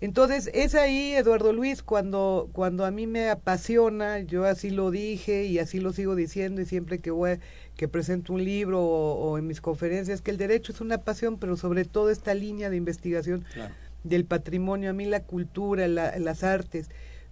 [0.03, 5.45] Entonces es ahí, Eduardo Luis, cuando, cuando a mí me apasiona, yo así lo dije
[5.45, 7.39] y así lo sigo diciendo y siempre que voy,
[7.77, 11.37] que presento un libro o, o en mis conferencias, que el derecho es una pasión,
[11.37, 13.73] pero sobre todo esta línea de investigación Claro.
[14.03, 16.89] del patrimonio, a mí la cultura, la- las artes,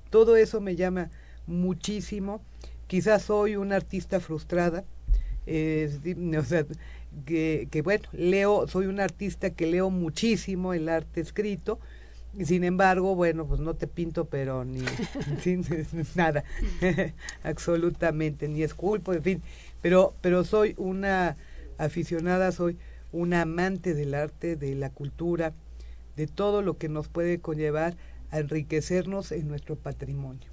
[0.10, 1.10] todo eso me llama
[1.48, 2.42] muchísimo.
[2.88, 4.86] Quizás soy una artista frustrada,
[5.46, 5.90] eh,
[6.40, 6.66] o sea,
[7.26, 11.78] que, que bueno, leo, soy una artista que leo muchísimo el arte escrito,
[12.44, 14.82] sin embargo, bueno, pues no te pinto, pero ni,
[15.42, 15.66] sin,
[16.16, 16.44] nada,
[17.44, 19.42] absolutamente, ni esculpo, en fin,
[19.82, 21.38] pero, pero soy una
[21.78, 22.78] aficionada, soy
[23.12, 25.54] una amante del arte, de la cultura,
[26.16, 27.96] de todo lo que nos puede conllevar
[28.32, 30.50] a enriquecernos en nuestro patrimonio.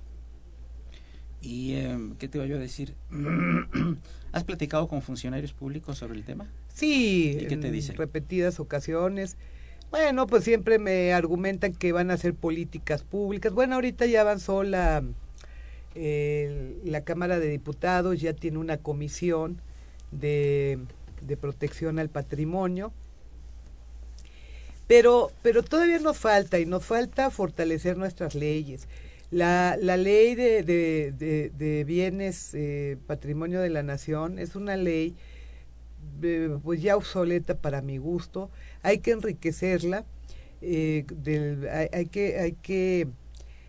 [1.41, 2.95] ¿Y eh, qué te iba yo a decir?
[4.33, 6.49] ¿Has platicado con funcionarios públicos sobre el tema?
[6.75, 7.97] Sí, ¿Y qué te en dicen?
[7.97, 9.37] repetidas ocasiones.
[9.91, 13.53] Bueno, pues siempre me argumentan que van a hacer políticas públicas.
[13.53, 15.03] Bueno, ahorita ya avanzó la,
[16.85, 19.61] la Cámara de Diputados, ya tiene una comisión
[20.11, 20.79] de,
[21.23, 22.93] de protección al patrimonio.
[24.87, 28.89] Pero, pero todavía nos falta y nos falta fortalecer nuestras leyes.
[29.31, 34.77] La, la ley de, de, de- de bienes eh, patrimonio de la nación es una
[34.77, 35.15] ley
[36.23, 38.51] eh, pues ya obsoleta para mi gusto.
[38.83, 40.05] Hay que enriquecerla,
[40.61, 43.09] eh, del- hay, que, hay que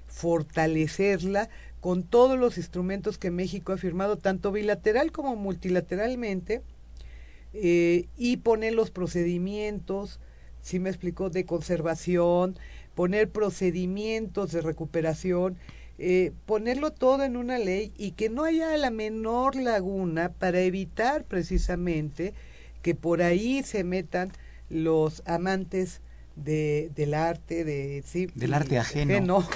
[0.07, 1.49] fortalecerla
[1.81, 6.61] con todos los instrumentos que México ha firmado, tanto bilateral como multilateralmente,
[7.53, 10.19] eh, y poner los procedimientos,
[10.61, 12.57] si me explicó, de conservación,
[12.95, 15.57] poner procedimientos de recuperación,
[15.97, 21.23] eh, ponerlo todo en una ley y que no haya la menor laguna para evitar
[21.23, 22.33] precisamente
[22.81, 24.31] que por ahí se metan
[24.69, 26.01] los amantes
[26.35, 29.47] de, del arte, de, sí, Del y- arte ajeno.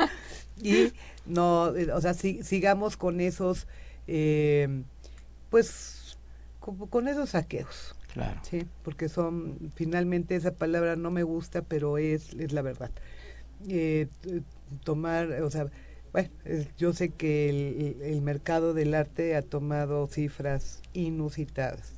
[0.62, 0.92] y
[1.26, 3.66] no, o sea, si- sigamos con esos,
[4.06, 4.82] eh,
[5.50, 6.18] pues,
[6.60, 7.94] con, con esos saqueos.
[8.12, 8.40] Claro.
[8.42, 12.90] Sí, porque son, finalmente esa palabra no me gusta, pero es, es la verdad.
[13.68, 14.08] Eh,
[14.84, 15.66] tomar, o sea,
[16.12, 16.30] bueno,
[16.78, 21.92] yo sé que el, el mercado del arte ha tomado cifras inusitadas,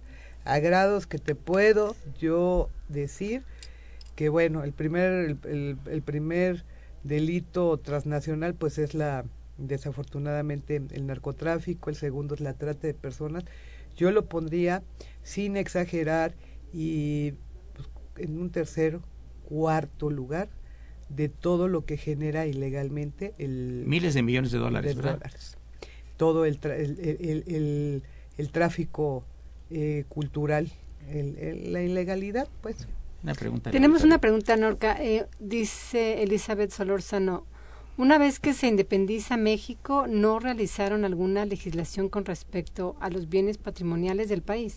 [0.48, 3.42] a grados que te puedo yo decir
[4.16, 6.64] que, bueno, el primer, el, el- el primer
[7.04, 9.24] delito transnacional, pues es la,
[9.58, 13.44] desafortunadamente, el narcotráfico, el segundo es la trata de personas.
[13.96, 14.82] Yo lo pondría
[15.22, 16.34] sin exagerar
[16.72, 17.32] y
[17.74, 17.88] pues,
[18.26, 19.00] en un tercer,
[19.48, 20.48] cuarto lugar
[21.08, 25.58] de todo lo que genera ilegalmente el Miles de millones de dólares, de.
[26.16, 28.02] Todo el, tra- el, el, el-
[28.36, 29.24] el tráfico
[29.70, 30.70] eh, cultural,
[31.10, 32.86] el- el- la ilegalidad, pues.
[33.22, 33.70] Una pregunta.
[33.70, 34.96] Tenemos una pregunta, Norca.
[35.00, 37.44] Eh, dice Elizabeth Solórzano,
[37.96, 43.58] una vez que se independiza México, ¿no realizaron alguna legislación con respecto a los bienes
[43.58, 44.76] patrimoniales del país?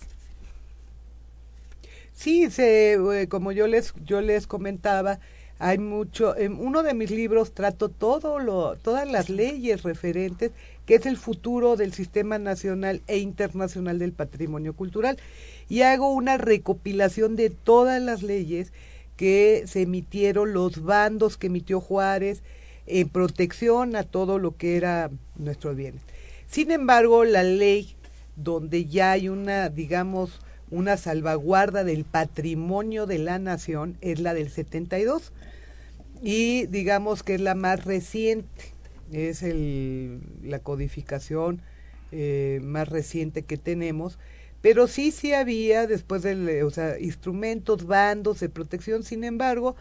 [2.14, 5.20] Sí, se, eh, como yo les, yo les comentaba,
[5.60, 10.52] hay mucho, en uno de mis libros trato todo lo, todas las leyes referentes,
[10.86, 15.18] que es el futuro del sistema nacional e internacional del patrimonio cultural,
[15.70, 18.74] y hago una recopilación de todas las leyes
[19.16, 22.44] que se emitieron, los bandos que emitió Juárez,
[22.88, 26.02] en protección a todo lo que era nuestros bienes.
[26.48, 27.96] Sin embargo, la ley
[28.36, 34.50] donde ya hay una, digamos, una salvaguarda del patrimonio de la nación es la del
[34.50, 35.32] 72
[36.22, 38.74] y digamos que es la más reciente,
[39.12, 41.62] es el, la codificación
[42.12, 44.20] eh, más reciente que tenemos,
[44.62, 49.76] pero sí, sí había después del, eh, o sea, instrumentos, bandos de protección, sin embargo,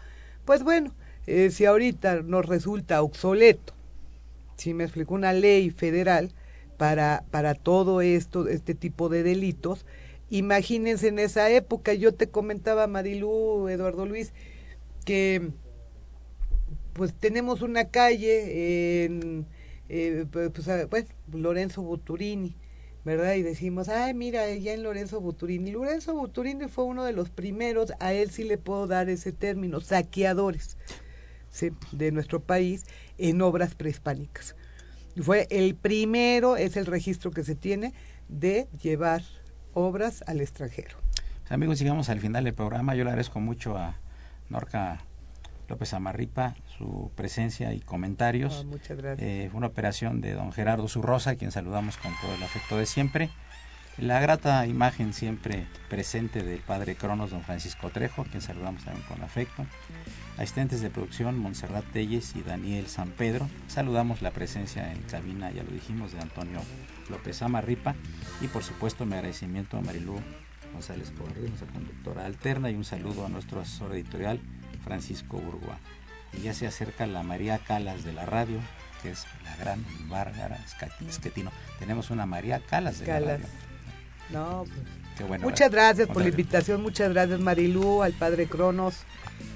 [0.45, 0.93] pues bueno,
[1.27, 3.73] eh, si ahorita nos resulta obsoleto,
[4.57, 6.31] si me explico, una ley federal
[6.77, 9.85] para, para todo esto, este tipo de delitos,
[10.29, 14.33] imagínense en esa época, yo te comentaba, Marilú, Eduardo Luis,
[15.05, 15.51] que
[17.01, 19.47] pues tenemos una calle en
[19.89, 22.55] eh, pues, ah, bueno, Lorenzo Buturini,
[23.03, 23.33] ¿verdad?
[23.33, 25.71] Y decimos, ay, mira, ya en Lorenzo Buturini.
[25.71, 29.81] Lorenzo Buturini fue uno de los primeros, a él sí le puedo dar ese término,
[29.81, 30.77] saqueadores
[31.91, 32.85] de nuestro país
[33.17, 34.55] en obras prehispánicas.
[35.19, 37.95] Fue el primero, es el registro que se tiene
[38.29, 39.23] de llevar
[39.73, 40.97] obras al extranjero.
[41.49, 42.93] Amigos, llegamos al final del programa.
[42.93, 43.99] Yo le agradezco mucho a
[44.51, 45.03] Norca
[45.71, 48.59] López Amarripa su presencia y comentarios.
[48.61, 49.27] Ah, muchas gracias.
[49.27, 52.77] Eh, fue una operación de don Gerardo Zurrosa, a quien saludamos con todo el afecto
[52.77, 53.29] de siempre.
[53.97, 59.05] La grata imagen siempre presente del padre Cronos, don Francisco Trejo, a quien saludamos también
[59.07, 59.65] con afecto.
[60.37, 63.47] Asistentes de producción, Montserrat Telles y Daniel San Pedro.
[63.67, 66.59] Saludamos la presencia en cabina, ya lo dijimos, de Antonio
[67.09, 67.95] López Amarripa.
[68.41, 70.19] Y por supuesto, mi agradecimiento a Marilú
[70.73, 74.39] González Cobarrios, nuestra conductora alterna, y un saludo a nuestro asesor editorial,
[74.83, 75.77] Francisco Burgoa.
[76.33, 78.59] Y ya se acerca la María Calas de la radio,
[79.01, 80.59] que es la gran Bárbara
[81.07, 81.51] Esquetino.
[81.79, 83.41] Tenemos una María Calas de Calas.
[83.41, 83.47] la radio.
[84.29, 84.79] No, pues,
[85.17, 85.43] Qué bueno.
[85.43, 88.95] muchas gracias por la invitación, muchas gracias Marilú, al padre Cronos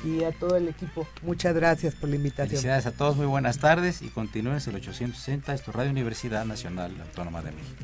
[0.04, 1.08] y a todo el equipo.
[1.22, 2.50] Muchas gracias por la invitación.
[2.50, 6.92] Felicidades a todos, muy buenas tardes y continúen el 860, esto es Radio Universidad Nacional
[7.00, 7.84] Autónoma de México.